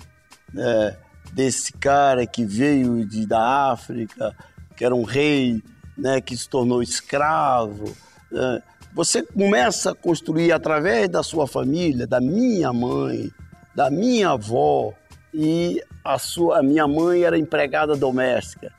É, 0.55 0.95
desse 1.33 1.73
cara 1.73 2.27
que 2.27 2.45
veio 2.45 3.03
de, 3.03 3.25
da 3.25 3.71
África, 3.71 4.37
que 4.77 4.85
era 4.85 4.93
um 4.93 5.03
rei, 5.03 5.59
né, 5.97 6.21
que 6.21 6.37
se 6.37 6.47
tornou 6.47 6.83
escravo. 6.83 7.91
Né? 8.31 8.61
Você 8.93 9.23
começa 9.23 9.91
a 9.91 9.95
construir 9.95 10.51
através 10.51 11.09
da 11.09 11.23
sua 11.23 11.47
família, 11.47 12.05
da 12.05 12.19
minha 12.19 12.73
mãe, 12.73 13.31
da 13.75 13.89
minha 13.89 14.31
avó, 14.31 14.93
e 15.33 15.81
a, 16.03 16.19
sua, 16.19 16.59
a 16.59 16.63
minha 16.63 16.87
mãe 16.87 17.23
era 17.23 17.37
empregada 17.37 17.95
doméstica. 17.95 18.73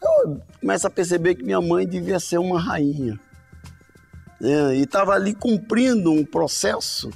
Eu 0.00 0.40
começo 0.60 0.86
a 0.86 0.90
perceber 0.90 1.34
que 1.34 1.42
minha 1.42 1.60
mãe 1.60 1.86
devia 1.86 2.20
ser 2.20 2.38
uma 2.38 2.60
rainha. 2.60 3.18
Né? 4.40 4.76
E 4.76 4.82
estava 4.82 5.12
ali 5.14 5.34
cumprindo 5.34 6.12
um 6.12 6.24
processo 6.24 7.10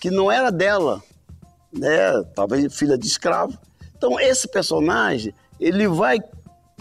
que 0.00 0.10
não 0.10 0.30
era 0.30 0.50
dela, 0.50 1.00
né? 1.72 2.22
talvez 2.34 2.76
filha 2.76 2.98
de 2.98 3.06
escravo. 3.06 3.56
Então 3.96 4.18
esse 4.18 4.48
personagem 4.48 5.32
ele 5.60 5.86
vai, 5.86 6.18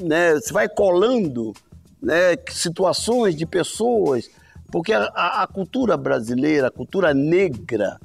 né, 0.02 0.40
se 0.40 0.54
vai 0.54 0.70
colando, 0.70 1.54
né, 2.02 2.38
situações 2.50 3.36
de 3.36 3.46
pessoas, 3.46 4.30
porque 4.72 4.94
a, 4.94 5.44
a 5.44 5.48
cultura 5.48 5.98
brasileira, 5.98 6.68
a 6.68 6.72
cultura 6.72 7.14
negra, 7.14 8.00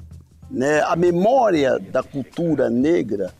né, 0.49 0.81
a 0.81 0.95
memória 0.95 1.79
da 1.79 2.03
cultura 2.03 2.69
negra, 2.69 3.33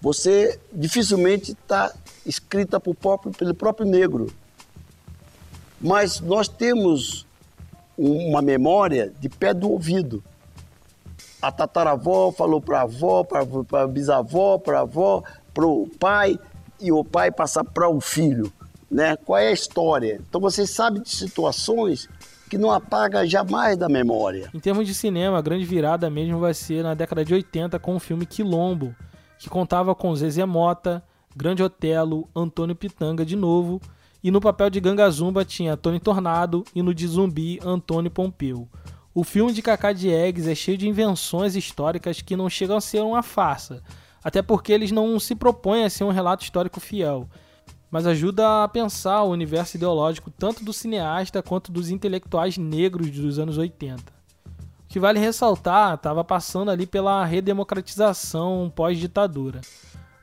você 0.00 0.58
dificilmente 0.72 1.52
está 1.52 1.92
escrita 2.26 2.80
próprio, 2.80 3.32
pelo 3.32 3.54
próprio 3.54 3.86
negro. 3.86 4.32
Mas 5.80 6.20
nós 6.20 6.48
temos 6.48 7.26
uma 7.96 8.40
memória 8.40 9.12
de 9.20 9.28
pé 9.28 9.52
do 9.52 9.70
ouvido 9.70 10.22
a 11.42 11.50
tataravó 11.50 12.30
falou 12.30 12.60
para 12.60 12.78
a 12.78 12.82
avó, 12.82 13.24
para 13.24 13.44
a 13.82 13.86
bisavó, 13.88 14.58
para 14.58 14.78
a 14.78 14.82
avó, 14.82 15.24
para 15.52 15.66
o 15.66 15.88
pai, 15.98 16.38
e 16.80 16.92
o 16.92 17.04
pai 17.04 17.32
passar 17.32 17.64
para 17.64 17.88
o 17.88 18.00
filho. 18.00 18.52
Né? 18.92 19.16
Qual 19.16 19.38
é 19.38 19.48
a 19.48 19.52
história? 19.52 20.20
Então 20.28 20.38
você 20.38 20.66
sabe 20.66 21.00
de 21.00 21.08
situações 21.08 22.08
que 22.50 22.58
não 22.58 22.70
apaga 22.70 23.26
jamais 23.26 23.78
da 23.78 23.88
memória. 23.88 24.50
Em 24.52 24.60
termos 24.60 24.86
de 24.86 24.92
cinema, 24.92 25.38
a 25.38 25.42
grande 25.42 25.64
virada 25.64 26.10
mesmo 26.10 26.38
vai 26.38 26.52
ser 26.52 26.82
na 26.82 26.92
década 26.92 27.24
de 27.24 27.32
80 27.32 27.78
com 27.78 27.96
o 27.96 27.98
filme 27.98 28.26
Quilombo, 28.26 28.94
que 29.38 29.48
contava 29.48 29.94
com 29.94 30.14
Zezé 30.14 30.44
Mota, 30.44 31.02
Grande 31.34 31.62
Otelo, 31.62 32.28
Antônio 32.36 32.76
Pitanga 32.76 33.24
de 33.24 33.34
novo, 33.34 33.80
e 34.22 34.30
no 34.30 34.42
papel 34.42 34.68
de 34.68 34.80
Gangazumba 34.80 35.46
tinha 35.46 35.74
Tony 35.74 35.98
Tornado 35.98 36.62
e 36.74 36.82
no 36.82 36.92
de 36.92 37.06
Zumbi 37.08 37.58
Antônio 37.64 38.10
Pompeu. 38.10 38.68
O 39.14 39.24
filme 39.24 39.54
de 39.54 39.62
Cacá 39.62 39.92
Diegues 39.92 40.46
é 40.46 40.54
cheio 40.54 40.76
de 40.76 40.86
invenções 40.86 41.56
históricas 41.56 42.20
que 42.20 42.36
não 42.36 42.50
chegam 42.50 42.76
a 42.76 42.80
ser 42.82 43.00
uma 43.00 43.22
farsa, 43.22 43.82
até 44.22 44.42
porque 44.42 44.72
eles 44.72 44.92
não 44.92 45.18
se 45.18 45.34
propõem 45.34 45.84
a 45.84 45.90
ser 45.90 46.04
um 46.04 46.10
relato 46.10 46.44
histórico 46.44 46.78
fiel, 46.78 47.26
mas 47.92 48.06
ajuda 48.06 48.64
a 48.64 48.68
pensar 48.68 49.22
o 49.22 49.30
universo 49.30 49.76
ideológico 49.76 50.30
tanto 50.30 50.64
do 50.64 50.72
cineasta 50.72 51.40
quanto 51.40 51.70
dos 51.70 51.90
intelectuais 51.90 52.58
negros 52.58 53.08
dos 53.10 53.38
anos 53.38 53.56
80. 53.56 54.02
O 54.02 54.88
que 54.88 54.98
vale 54.98 55.20
ressaltar, 55.20 55.94
estava 55.94 56.24
passando 56.24 56.72
ali 56.72 56.86
pela 56.86 57.24
redemocratização 57.24 58.72
pós-ditadura. 58.74 59.60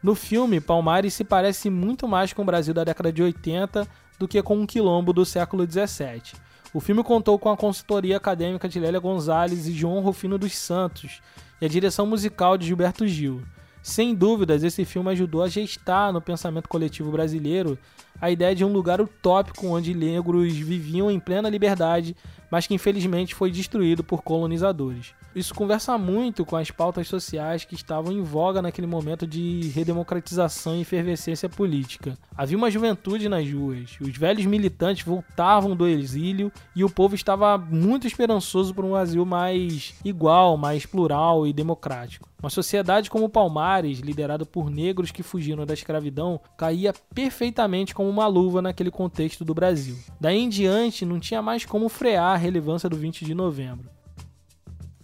No 0.03 0.15
filme, 0.15 0.60
Palmares 0.60 1.13
se 1.13 1.23
parece 1.23 1.69
muito 1.69 2.08
mais 2.08 2.34
com 2.34 2.41
o 2.41 2.45
Brasil 2.45 2.73
da 2.73 2.84
década 2.84 3.13
de 3.13 3.23
80 3.23 3.88
do 4.19 4.27
que 4.27 4.43
com 4.43 4.58
um 4.58 4.65
quilombo 4.65 5.13
do 5.13 5.25
século 5.25 5.65
17 5.65 6.49
o 6.73 6.79
filme 6.79 7.03
contou 7.03 7.39
com 7.39 7.49
a 7.49 7.58
consultoria 7.58 8.17
acadêmica 8.17 8.69
de 8.69 8.79
Lélia 8.79 8.99
Gonzalez 8.99 9.67
e 9.67 9.73
João 9.73 10.01
Rufino 10.01 10.38
dos 10.38 10.55
Santos 10.55 11.19
e 11.60 11.65
a 11.65 11.69
direção 11.69 12.05
musical 12.05 12.58
de 12.58 12.67
Gilberto 12.67 13.08
Gil. 13.08 13.41
Sem 13.82 14.13
dúvidas, 14.13 14.63
esse 14.63 14.84
filme 14.84 15.12
ajudou 15.12 15.42
a 15.42 15.48
gestar 15.48 16.12
no 16.12 16.22
pensamento 16.22 16.68
coletivo 16.68 17.12
brasileiro 17.12 17.78
a 18.22 18.30
ideia 18.30 18.54
de 18.54 18.65
um 18.65 18.74
lugar 18.74 19.00
utópico 19.00 19.68
onde 19.68 19.94
negros 19.94 20.54
viviam 20.54 21.10
em 21.10 21.20
plena 21.20 21.50
liberdade, 21.50 22.15
mas 22.52 22.68
que 22.68 22.74
infelizmente 22.74 23.34
foi 23.34 23.50
destruído 23.50 24.04
por 24.04 24.22
colonizadores. 24.22 25.13
Isso 25.36 25.54
conversa 25.54 25.98
muito 25.98 26.46
com 26.46 26.56
as 26.56 26.72
pautas 26.72 27.08
sociais 27.08 27.65
que 27.65 27.76
estavam 27.76 28.12
em 28.12 28.22
voga 28.22 28.62
naquele 28.62 28.88
momento 28.88 29.28
de 29.28 29.70
redemocratização 29.76 30.76
e 30.76 30.82
efervescência 30.82 31.50
política. 31.50 32.18
Havia 32.36 32.58
uma 32.58 32.72
juventude 32.72 33.28
nas 33.28 33.52
ruas, 33.52 33.98
os 34.00 34.15
velhos 34.18 34.46
militantes 34.46 35.06
voltavam 35.06 35.76
do 35.76 35.86
exílio 35.86 36.52
e 36.76 36.84
o 36.84 36.89
povo 36.89 37.15
estava 37.15 37.58
muito 37.58 38.08
esperançoso 38.08 38.74
por 38.74 38.86
um 38.86 38.96
Brasil 39.10 39.26
mais 39.26 39.96
igual, 40.06 40.56
mais 40.56 40.86
plural 40.86 41.48
e 41.48 41.54
democrático. 41.54 42.30
Uma 42.42 42.50
sociedade 42.50 43.10
como 43.10 43.28
Palmares, 43.28 44.00
liderada 44.00 44.46
por 44.46 44.70
negros 44.70 45.12
que 45.12 45.24
fugiram 45.24 45.65
da 45.65 45.74
escravidão, 45.74 46.39
caía 46.58 46.94
perfeitamente 47.13 47.96
como 47.96 48.10
uma 48.10 48.28
luva 48.28 48.62
naquele 48.62 48.92
contexto 48.92 49.44
do 49.44 49.54
Brasil. 49.54 49.98
Daí 50.22 50.38
em 50.38 50.48
diante, 50.48 51.06
não 51.06 51.20
tinha 51.20 51.42
mais 51.42 51.65
como 51.65 51.89
frear 51.89 52.34
a 52.34 52.38
relevância 52.38 52.88
do 52.88 52.96
20 52.96 53.26
de 53.26 53.34
novembro. 53.34 53.89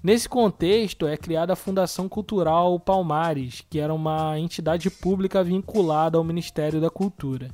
Nesse 0.06 0.30
contexto, 0.30 1.08
é 1.08 1.18
criada 1.18 1.54
a 1.54 1.56
Fundação 1.56 2.08
Cultural 2.08 2.80
Palmares, 2.80 3.64
que 3.68 3.80
era 3.80 3.92
uma 3.92 4.40
entidade 4.40 4.88
pública 4.88 5.44
vinculada 5.44 6.16
ao 6.16 6.24
Ministério 6.24 6.80
da 6.80 6.92
Cultura, 6.92 7.50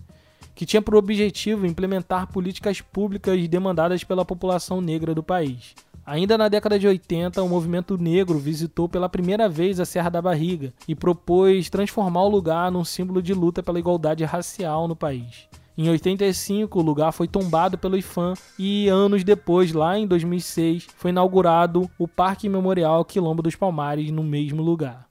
que 0.54 0.66
tinha 0.66 0.82
por 0.82 0.96
objetivo 0.96 1.66
implementar 1.66 2.28
políticas 2.28 2.82
públicas 2.82 3.48
demandadas 3.48 4.04
pela 4.04 4.26
população 4.26 4.82
negra 4.82 5.16
do 5.16 5.24
país. 5.24 5.74
Ainda 6.06 6.38
na 6.38 6.50
década 6.50 6.78
de 6.78 6.86
80, 6.86 7.42
o 7.42 7.48
movimento 7.48 7.98
negro 7.98 8.38
visitou 8.38 8.90
pela 8.90 9.08
primeira 9.08 9.48
vez 9.48 9.80
a 9.80 9.86
Serra 9.86 10.10
da 10.10 10.22
Barriga 10.22 10.74
e 10.86 10.94
propôs 10.94 11.70
transformar 11.70 12.24
o 12.24 12.30
lugar 12.30 12.70
num 12.70 12.84
símbolo 12.84 13.22
de 13.22 13.34
luta 13.34 13.64
pela 13.64 13.80
igualdade 13.80 14.26
racial 14.26 14.90
no 14.90 14.96
país. 14.96 15.48
Em 15.82 15.90
85, 15.90 16.78
o 16.78 16.84
lugar 16.84 17.12
foi 17.12 17.28
tombado 17.28 17.76
pelo 17.76 17.98
IFAM 17.98 18.36
e 18.60 18.88
anos 18.88 19.24
depois, 19.24 19.74
lá 19.74 19.98
em 19.98 20.06
2006, 20.06 20.86
foi 20.96 21.10
inaugurado 21.10 21.90
o 21.98 22.08
Parque 22.08 22.48
Memorial 22.48 23.04
Quilombo 23.04 23.42
dos 23.42 23.56
Palmares 23.56 24.12
no 24.12 24.22
mesmo 24.22 24.62
lugar. 24.62 25.08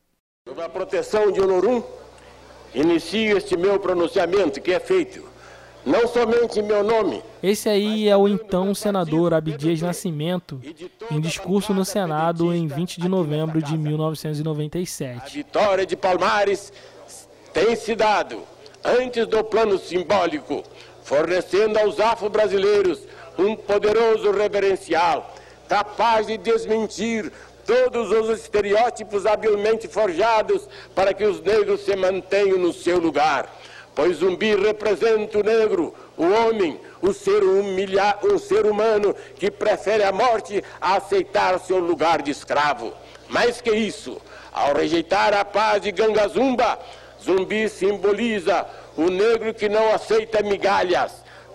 Sobre 0.46 0.62
a 0.62 0.68
proteção 0.68 1.32
de 1.32 1.40
Olorum, 1.40 1.82
inicio 2.72 3.36
este 3.36 3.56
meu 3.56 3.80
pronunciamento 3.80 4.60
que 4.60 4.70
é 4.70 4.78
feito 4.78 5.24
não 5.84 6.06
somente 6.06 6.60
em 6.60 6.62
meu 6.62 6.84
nome. 6.84 7.20
Esse 7.42 7.68
aí 7.68 8.08
é 8.08 8.16
o 8.16 8.28
então 8.28 8.72
senador 8.72 9.34
Abdias 9.34 9.82
Nascimento, 9.82 10.60
em 11.10 11.20
discurso 11.20 11.74
no 11.74 11.84
Senado 11.84 12.54
em 12.54 12.68
20 12.68 13.00
de 13.00 13.08
novembro 13.08 13.60
de 13.60 13.76
1997. 13.76 15.20
A 15.20 15.28
vitória 15.28 15.84
de 15.84 15.96
Palmares 15.96 16.72
tem 17.52 17.74
se 17.74 17.96
dado 17.96 18.40
antes 18.84 19.26
do 19.26 19.42
plano 19.44 19.78
simbólico, 19.78 20.62
fornecendo 21.02 21.78
aos 21.78 21.98
afro-brasileiros 21.98 23.00
um 23.38 23.56
poderoso 23.56 24.30
reverencial, 24.30 25.34
capaz 25.68 26.26
de 26.26 26.36
desmentir 26.36 27.32
todos 27.66 28.10
os 28.10 28.40
estereótipos 28.40 29.26
habilmente 29.26 29.86
forjados 29.86 30.68
para 30.94 31.14
que 31.14 31.24
os 31.24 31.40
negros 31.40 31.84
se 31.84 31.94
mantenham 31.94 32.58
no 32.58 32.72
seu 32.72 32.98
lugar. 32.98 33.48
Pois 33.94 34.18
zumbi 34.18 34.54
representa 34.54 35.38
o 35.38 35.42
negro, 35.42 35.94
o 36.16 36.24
homem, 36.24 36.80
o 37.02 37.12
ser, 37.12 37.42
humilha, 37.42 38.16
o 38.22 38.38
ser 38.38 38.66
humano 38.66 39.14
que 39.36 39.50
prefere 39.50 40.02
a 40.04 40.12
morte 40.12 40.62
a 40.80 40.96
aceitar 40.96 41.58
seu 41.60 41.78
lugar 41.78 42.22
de 42.22 42.30
escravo. 42.30 42.92
Mais 43.28 43.60
que 43.60 43.70
isso, 43.70 44.20
ao 44.52 44.74
rejeitar 44.74 45.34
a 45.34 45.44
paz 45.44 45.82
de 45.82 45.92
Gangazumba, 45.92 46.78
Zumbi 47.22 47.68
simboliza 47.68 48.66
o 48.96 49.10
negro 49.10 49.52
que 49.54 49.68
não 49.68 49.92
aceita 49.92 50.42
migalhas, 50.42 51.12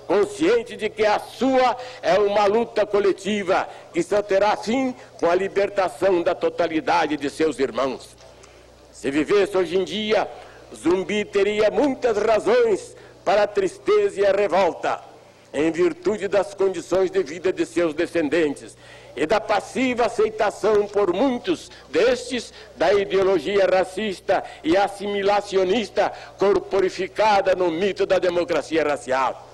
consciente 0.07 0.75
de 0.75 0.89
que 0.89 1.05
a 1.05 1.19
sua 1.19 1.75
é 2.01 2.19
uma 2.19 2.45
luta 2.45 2.85
coletiva 2.85 3.67
que 3.91 4.03
só 4.03 4.21
terá 4.21 4.55
fim 4.55 4.95
com 5.19 5.29
a 5.29 5.35
libertação 5.35 6.21
da 6.21 6.35
totalidade 6.35 7.17
de 7.17 7.29
seus 7.29 7.57
irmãos. 7.59 8.15
Se 8.91 9.09
vivesse 9.09 9.57
hoje 9.57 9.77
em 9.77 9.83
dia, 9.83 10.27
Zumbi 10.75 11.25
teria 11.25 11.69
muitas 11.71 12.17
razões 12.17 12.95
para 13.23 13.43
a 13.43 13.47
tristeza 13.47 14.21
e 14.21 14.25
a 14.25 14.31
revolta. 14.31 15.01
em 15.53 15.71
virtude 15.71 16.27
das 16.27 16.53
condições 16.53 17.09
de 17.09 17.23
vida 17.23 17.53
de 17.53 17.65
seus 17.65 17.93
descendentes 17.93 18.75
e 19.15 19.25
da 19.25 19.39
passiva 19.39 20.05
aceitação 20.05 20.87
por 20.87 21.13
muitos 21.13 21.71
destes 21.89 22.53
da 22.75 22.93
ideologia 22.93 23.65
racista 23.65 24.43
e 24.63 24.75
assimilacionista 24.75 26.11
corporificada 26.37 27.55
no 27.55 27.71
mito 27.71 28.05
da 28.05 28.19
democracia 28.19 28.83
racial. 28.83 29.49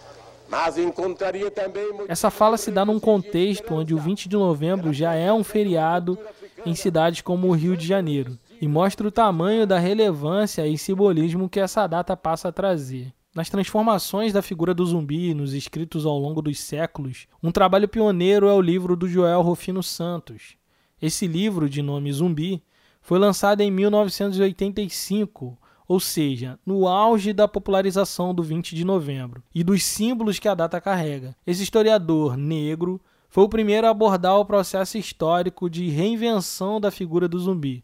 Mas 0.50 0.78
encontraria 0.78 1.50
também. 1.50 1.86
Essa 2.10 2.30
fala 2.30 2.58
se 2.58 2.72
dá 2.72 2.84
num 2.84 3.00
contexto 3.00 3.74
onde 3.74 3.94
o 3.94 3.98
20 3.98 4.28
de 4.28 4.36
novembro 4.36 4.92
já 4.92 5.14
é 5.14 5.32
um 5.32 5.44
feriado 5.44 6.18
em 6.66 6.76
cidades 6.76 7.22
como 7.22 7.48
o 7.48 7.54
Rio 7.54 7.78
de 7.78 7.88
Janeiro 7.88 8.38
e 8.60 8.68
mostra 8.68 9.08
o 9.08 9.12
tamanho 9.12 9.66
da 9.66 9.80
relevância 9.80 10.68
e 10.68 10.78
simbolismo 10.78 11.50
que 11.50 11.60
essa 11.60 11.88
data 11.88 12.18
passa 12.18 12.50
a 12.50 12.52
trazer. 12.52 13.14
Nas 13.34 13.50
transformações 13.50 14.34
da 14.34 14.42
figura 14.42 14.74
do 14.74 14.86
zumbi 14.86 15.34
nos 15.34 15.54
escritos 15.54 16.06
ao 16.06 16.20
longo 16.20 16.42
dos 16.42 16.60
séculos, 16.60 17.28
um 17.42 17.50
trabalho 17.50 17.88
pioneiro 17.88 18.46
é 18.46 18.54
o 18.54 18.60
livro 18.60 18.94
do 18.94 19.08
Joel 19.08 19.42
Rufino 19.42 19.82
Santos. 19.82 20.58
Esse 21.02 21.28
livro, 21.28 21.70
de 21.70 21.82
nome 21.82 22.12
Zumbi, 22.12 22.62
foi 23.02 23.18
lançado 23.18 23.62
em 23.62 23.72
1985, 23.72 25.58
ou 25.88 25.98
seja, 25.98 26.60
no 26.66 26.86
auge 26.86 27.32
da 27.32 27.48
popularização 27.48 28.36
do 28.36 28.44
20 28.44 28.76
de 28.76 28.84
novembro 28.84 29.42
e 29.56 29.64
dos 29.64 29.82
símbolos 29.82 30.38
que 30.38 30.50
a 30.50 30.54
data 30.54 30.82
carrega. 30.82 31.34
Esse 31.48 31.64
historiador 31.64 32.36
negro 32.36 33.00
foi 33.30 33.46
o 33.46 33.50
primeiro 33.50 33.88
a 33.88 33.92
abordar 33.92 34.38
o 34.40 34.46
processo 34.46 34.98
histórico 34.98 35.70
de 35.70 35.88
reinvenção 35.88 36.82
da 36.82 36.92
figura 36.92 37.30
do 37.30 37.40
zumbi, 37.40 37.82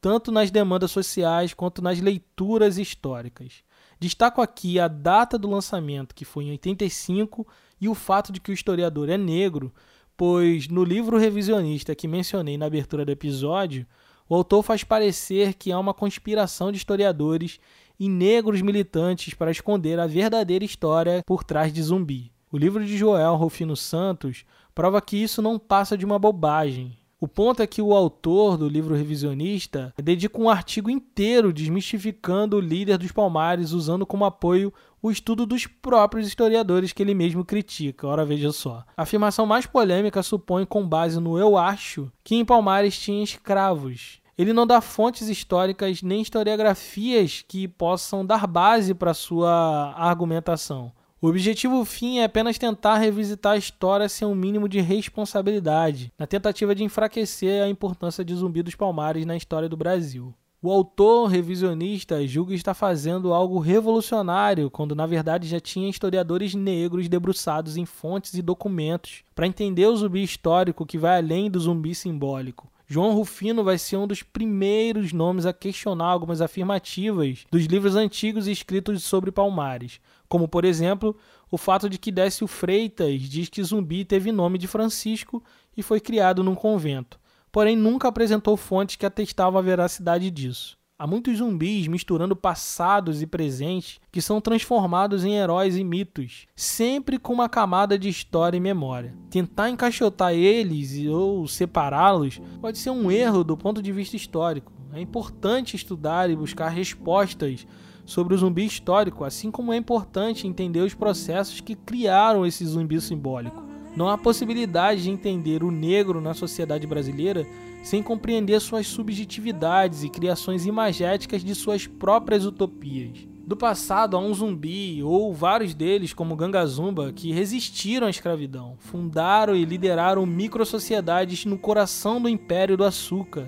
tanto 0.00 0.32
nas 0.32 0.50
demandas 0.50 0.90
sociais 0.90 1.52
quanto 1.52 1.82
nas 1.82 2.00
leituras 2.00 2.78
históricas. 2.78 3.65
Destaco 3.98 4.42
aqui 4.42 4.78
a 4.78 4.88
data 4.88 5.38
do 5.38 5.48
lançamento, 5.48 6.14
que 6.14 6.24
foi 6.24 6.44
em 6.44 6.50
85, 6.50 7.46
e 7.80 7.88
o 7.88 7.94
fato 7.94 8.32
de 8.32 8.40
que 8.40 8.50
o 8.50 8.54
historiador 8.54 9.08
é 9.08 9.16
negro, 9.16 9.72
pois 10.16 10.68
no 10.68 10.84
livro 10.84 11.18
revisionista 11.18 11.94
que 11.94 12.08
mencionei 12.08 12.58
na 12.58 12.66
abertura 12.66 13.04
do 13.04 13.12
episódio, 13.12 13.86
o 14.28 14.34
autor 14.34 14.62
faz 14.62 14.82
parecer 14.82 15.54
que 15.54 15.70
há 15.70 15.78
uma 15.78 15.94
conspiração 15.94 16.70
de 16.70 16.78
historiadores 16.78 17.60
e 17.98 18.08
negros 18.08 18.60
militantes 18.60 19.34
para 19.34 19.50
esconder 19.50 19.98
a 19.98 20.06
verdadeira 20.06 20.64
história 20.64 21.22
por 21.24 21.44
trás 21.44 21.72
de 21.72 21.82
Zumbi. 21.82 22.32
O 22.50 22.58
livro 22.58 22.84
de 22.84 22.96
Joel 22.96 23.36
Rufino 23.36 23.76
Santos 23.76 24.44
prova 24.74 25.00
que 25.00 25.16
isso 25.16 25.40
não 25.40 25.58
passa 25.58 25.96
de 25.96 26.04
uma 26.04 26.18
bobagem. 26.18 26.96
O 27.18 27.26
ponto 27.26 27.62
é 27.62 27.66
que 27.66 27.80
o 27.80 27.94
autor 27.94 28.58
do 28.58 28.68
livro 28.68 28.94
revisionista 28.94 29.94
dedica 29.96 30.38
um 30.38 30.50
artigo 30.50 30.90
inteiro 30.90 31.50
desmistificando 31.50 32.58
o 32.58 32.60
líder 32.60 32.98
dos 32.98 33.10
Palmares, 33.10 33.72
usando 33.72 34.04
como 34.04 34.26
apoio 34.26 34.70
o 35.00 35.10
estudo 35.10 35.46
dos 35.46 35.66
próprios 35.66 36.28
historiadores 36.28 36.92
que 36.92 37.02
ele 37.02 37.14
mesmo 37.14 37.42
critica. 37.42 38.06
Ora, 38.06 38.22
veja 38.22 38.52
só. 38.52 38.84
A 38.94 39.02
afirmação 39.02 39.46
mais 39.46 39.64
polêmica 39.64 40.22
supõe, 40.22 40.66
com 40.66 40.86
base 40.86 41.18
no 41.18 41.38
eu 41.38 41.56
acho, 41.56 42.12
que 42.22 42.34
em 42.34 42.44
Palmares 42.44 42.98
tinha 42.98 43.24
escravos. 43.24 44.20
Ele 44.36 44.52
não 44.52 44.66
dá 44.66 44.82
fontes 44.82 45.30
históricas 45.30 46.02
nem 46.02 46.20
historiografias 46.20 47.42
que 47.48 47.66
possam 47.66 48.26
dar 48.26 48.46
base 48.46 48.92
para 48.92 49.14
sua 49.14 49.94
argumentação. 49.96 50.92
O 51.26 51.28
objetivo 51.28 51.84
fim 51.84 52.20
é 52.20 52.24
apenas 52.24 52.56
tentar 52.56 52.98
revisitar 52.98 53.54
a 53.54 53.56
história 53.56 54.08
sem 54.08 54.28
um 54.28 54.32
mínimo 54.32 54.68
de 54.68 54.80
responsabilidade, 54.80 56.12
na 56.16 56.24
tentativa 56.24 56.72
de 56.72 56.84
enfraquecer 56.84 57.64
a 57.64 57.68
importância 57.68 58.24
de 58.24 58.32
Zumbi 58.32 58.62
dos 58.62 58.76
Palmares 58.76 59.26
na 59.26 59.36
história 59.36 59.68
do 59.68 59.76
Brasil. 59.76 60.32
O 60.62 60.70
autor 60.70 61.26
revisionista 61.26 62.24
julga 62.28 62.54
estar 62.54 62.74
fazendo 62.74 63.34
algo 63.34 63.58
revolucionário, 63.58 64.70
quando 64.70 64.94
na 64.94 65.04
verdade 65.04 65.48
já 65.48 65.58
tinha 65.58 65.90
historiadores 65.90 66.54
negros 66.54 67.08
debruçados 67.08 67.76
em 67.76 67.84
fontes 67.84 68.34
e 68.34 68.40
documentos 68.40 69.24
para 69.34 69.48
entender 69.48 69.86
o 69.86 69.96
zumbi 69.96 70.22
histórico 70.22 70.86
que 70.86 70.96
vai 70.96 71.18
além 71.18 71.50
do 71.50 71.58
zumbi 71.58 71.92
simbólico. 71.92 72.70
João 72.88 73.12
Rufino 73.12 73.64
vai 73.64 73.78
ser 73.78 73.96
um 73.96 74.06
dos 74.06 74.22
primeiros 74.22 75.12
nomes 75.12 75.44
a 75.44 75.52
questionar 75.52 76.06
algumas 76.06 76.40
afirmativas 76.40 77.44
dos 77.50 77.64
livros 77.64 77.96
antigos 77.96 78.46
escritos 78.46 79.02
sobre 79.02 79.32
Palmares, 79.32 80.00
como 80.28 80.48
por 80.48 80.64
exemplo 80.64 81.16
o 81.50 81.56
fato 81.56 81.88
de 81.88 81.98
que 81.98 82.12
Décio 82.12 82.46
Freitas 82.46 83.22
diz 83.22 83.48
que 83.48 83.62
Zumbi 83.62 84.04
teve 84.04 84.32
nome 84.32 84.58
de 84.58 84.66
Francisco 84.66 85.42
e 85.76 85.82
foi 85.82 86.00
criado 86.00 86.42
num 86.42 86.54
convento, 86.54 87.18
porém 87.52 87.76
nunca 87.76 88.08
apresentou 88.08 88.56
fontes 88.56 88.96
que 88.96 89.06
atestavam 89.06 89.58
a 89.58 89.62
veracidade 89.62 90.30
disso. 90.30 90.76
Há 90.98 91.06
muitos 91.06 91.36
zumbis 91.36 91.86
misturando 91.88 92.34
passados 92.34 93.20
e 93.20 93.26
presentes 93.26 94.00
que 94.10 94.22
são 94.22 94.40
transformados 94.40 95.26
em 95.26 95.34
heróis 95.34 95.76
e 95.76 95.84
mitos, 95.84 96.46
sempre 96.56 97.18
com 97.18 97.34
uma 97.34 97.50
camada 97.50 97.98
de 97.98 98.08
história 98.08 98.56
e 98.56 98.60
memória. 98.60 99.14
Tentar 99.28 99.68
encaixotar 99.68 100.32
eles 100.32 101.06
ou 101.06 101.46
separá-los 101.46 102.40
pode 102.62 102.78
ser 102.78 102.88
um 102.88 103.10
erro 103.10 103.44
do 103.44 103.58
ponto 103.58 103.82
de 103.82 103.92
vista 103.92 104.16
histórico. 104.16 104.72
É 104.90 104.98
importante 104.98 105.76
estudar 105.76 106.30
e 106.30 106.36
buscar 106.36 106.70
respostas 106.70 107.66
sobre 108.06 108.34
o 108.34 108.38
zumbi 108.38 108.64
histórico, 108.64 109.24
assim 109.24 109.50
como 109.50 109.72
é 109.72 109.76
importante 109.76 110.46
entender 110.46 110.80
os 110.80 110.94
processos 110.94 111.60
que 111.60 111.74
criaram 111.74 112.46
esse 112.46 112.64
zumbi 112.64 113.00
simbólico. 113.00 113.62
Não 113.96 114.08
há 114.08 114.16
possibilidade 114.16 115.02
de 115.02 115.10
entender 115.10 115.64
o 115.64 115.70
negro 115.70 116.20
na 116.20 116.32
sociedade 116.32 116.86
brasileira 116.86 117.46
sem 117.82 118.02
compreender 118.02 118.60
suas 118.60 118.86
subjetividades 118.86 120.02
e 120.02 120.08
criações 120.08 120.66
imagéticas 120.66 121.42
de 121.42 121.54
suas 121.54 121.86
próprias 121.86 122.44
utopias. 122.44 123.26
Do 123.46 123.56
passado 123.56 124.16
há 124.16 124.20
um 124.20 124.34
zumbi, 124.34 125.02
ou 125.04 125.32
vários 125.32 125.72
deles, 125.72 126.12
como 126.12 126.34
Gangazumba, 126.34 127.12
que 127.12 127.32
resistiram 127.32 128.08
à 128.08 128.10
escravidão, 128.10 128.74
fundaram 128.78 129.54
e 129.54 129.64
lideraram 129.64 130.26
microsociedades 130.26 131.44
no 131.44 131.56
coração 131.56 132.20
do 132.20 132.28
Império 132.28 132.76
do 132.76 132.82
Açúcar, 132.82 133.46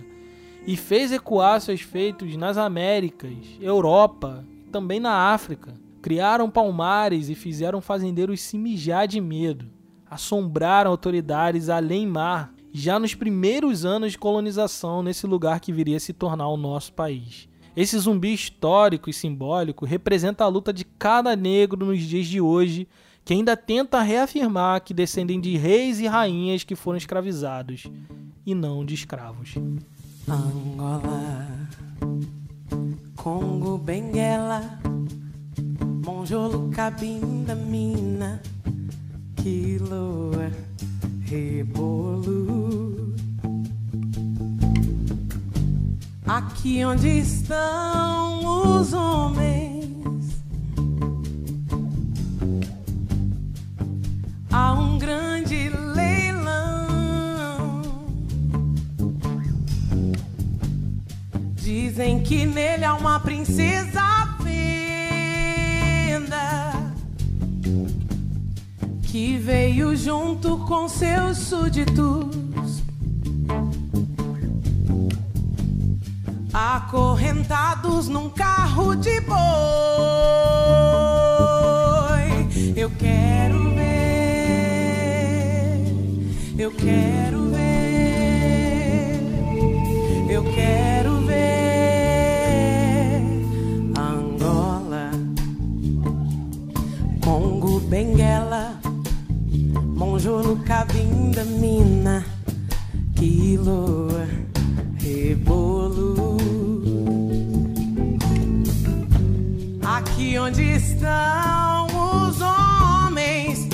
e 0.68 0.76
fez 0.76 1.10
ecoar 1.10 1.62
seus 1.62 1.80
feitos 1.80 2.36
nas 2.36 2.58
Américas, 2.58 3.32
Europa 3.58 4.44
e 4.66 4.68
também 4.68 5.00
na 5.00 5.32
África. 5.32 5.72
Criaram 6.02 6.50
palmares 6.50 7.30
e 7.30 7.34
fizeram 7.34 7.80
fazendeiros 7.80 8.42
se 8.42 8.58
mijar 8.58 9.08
de 9.08 9.18
medo. 9.18 9.64
Assombraram 10.10 10.90
autoridades 10.90 11.70
além 11.70 12.06
mar, 12.06 12.52
já 12.70 12.98
nos 12.98 13.14
primeiros 13.14 13.86
anos 13.86 14.12
de 14.12 14.18
colonização 14.18 15.02
nesse 15.02 15.26
lugar 15.26 15.58
que 15.58 15.72
viria 15.72 15.96
a 15.96 16.00
se 16.00 16.12
tornar 16.12 16.48
o 16.48 16.58
nosso 16.58 16.92
país. 16.92 17.48
Esse 17.74 17.98
zumbi 17.98 18.34
histórico 18.34 19.08
e 19.08 19.12
simbólico 19.14 19.86
representa 19.86 20.44
a 20.44 20.48
luta 20.48 20.70
de 20.70 20.84
cada 20.84 21.34
negro 21.34 21.86
nos 21.86 22.02
dias 22.02 22.26
de 22.26 22.42
hoje 22.42 22.86
que 23.24 23.32
ainda 23.32 23.56
tenta 23.56 24.02
reafirmar 24.02 24.82
que 24.82 24.92
descendem 24.92 25.40
de 25.40 25.56
reis 25.56 25.98
e 25.98 26.06
rainhas 26.06 26.62
que 26.62 26.76
foram 26.76 26.98
escravizados 26.98 27.84
e 28.44 28.54
não 28.54 28.84
de 28.84 28.92
escravos. 28.92 29.54
Angola, 30.30 31.46
Congo, 33.16 33.78
Benguela, 33.78 34.78
Monjolo, 36.04 36.68
Cabinda, 36.70 37.54
Mina, 37.54 38.42
Quiloa, 39.36 40.50
Rebolo. 41.22 43.14
Aqui 46.26 46.84
onde 46.84 47.20
estão 47.20 48.80
os 48.80 48.92
homens, 48.92 50.42
há 54.52 54.74
um 54.74 54.98
grande 54.98 55.27
Dizem 61.68 62.20
que 62.20 62.46
nele 62.46 62.82
há 62.82 62.94
uma 62.94 63.20
princesa 63.20 64.00
venda 64.42 64.72
que 69.02 69.36
veio 69.36 69.94
junto 69.94 70.56
com 70.60 70.88
seus 70.88 71.36
súditos, 71.36 72.82
acorrentados 76.54 78.08
num 78.08 78.30
carro 78.30 78.94
de 78.94 79.20
boi. 79.20 79.36
Eu 82.74 82.90
quero 82.98 83.74
ver, 83.74 84.64
eu 86.58 86.70
quero 86.70 87.50
ver, 87.50 89.20
eu 90.30 90.42
quero 90.54 90.97
Cabinda, 100.98 101.44
Mina, 101.44 102.24
Quilo, 103.14 104.08
Rebolo. 104.96 106.36
Aqui 109.84 110.36
onde 110.38 110.62
estão 110.62 111.86
os 111.86 112.40
homens. 112.40 113.68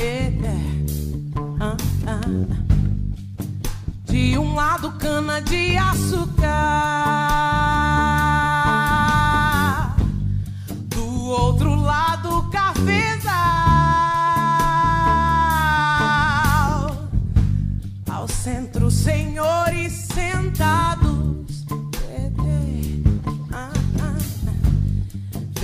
De 4.05 4.39
um 4.39 4.55
lado, 4.55 4.93
cana 4.99 5.41
de 5.41 5.79
açúcar. 5.79 7.34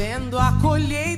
Vendo 0.01 0.39
a 0.39 0.57
colheita 0.63 1.10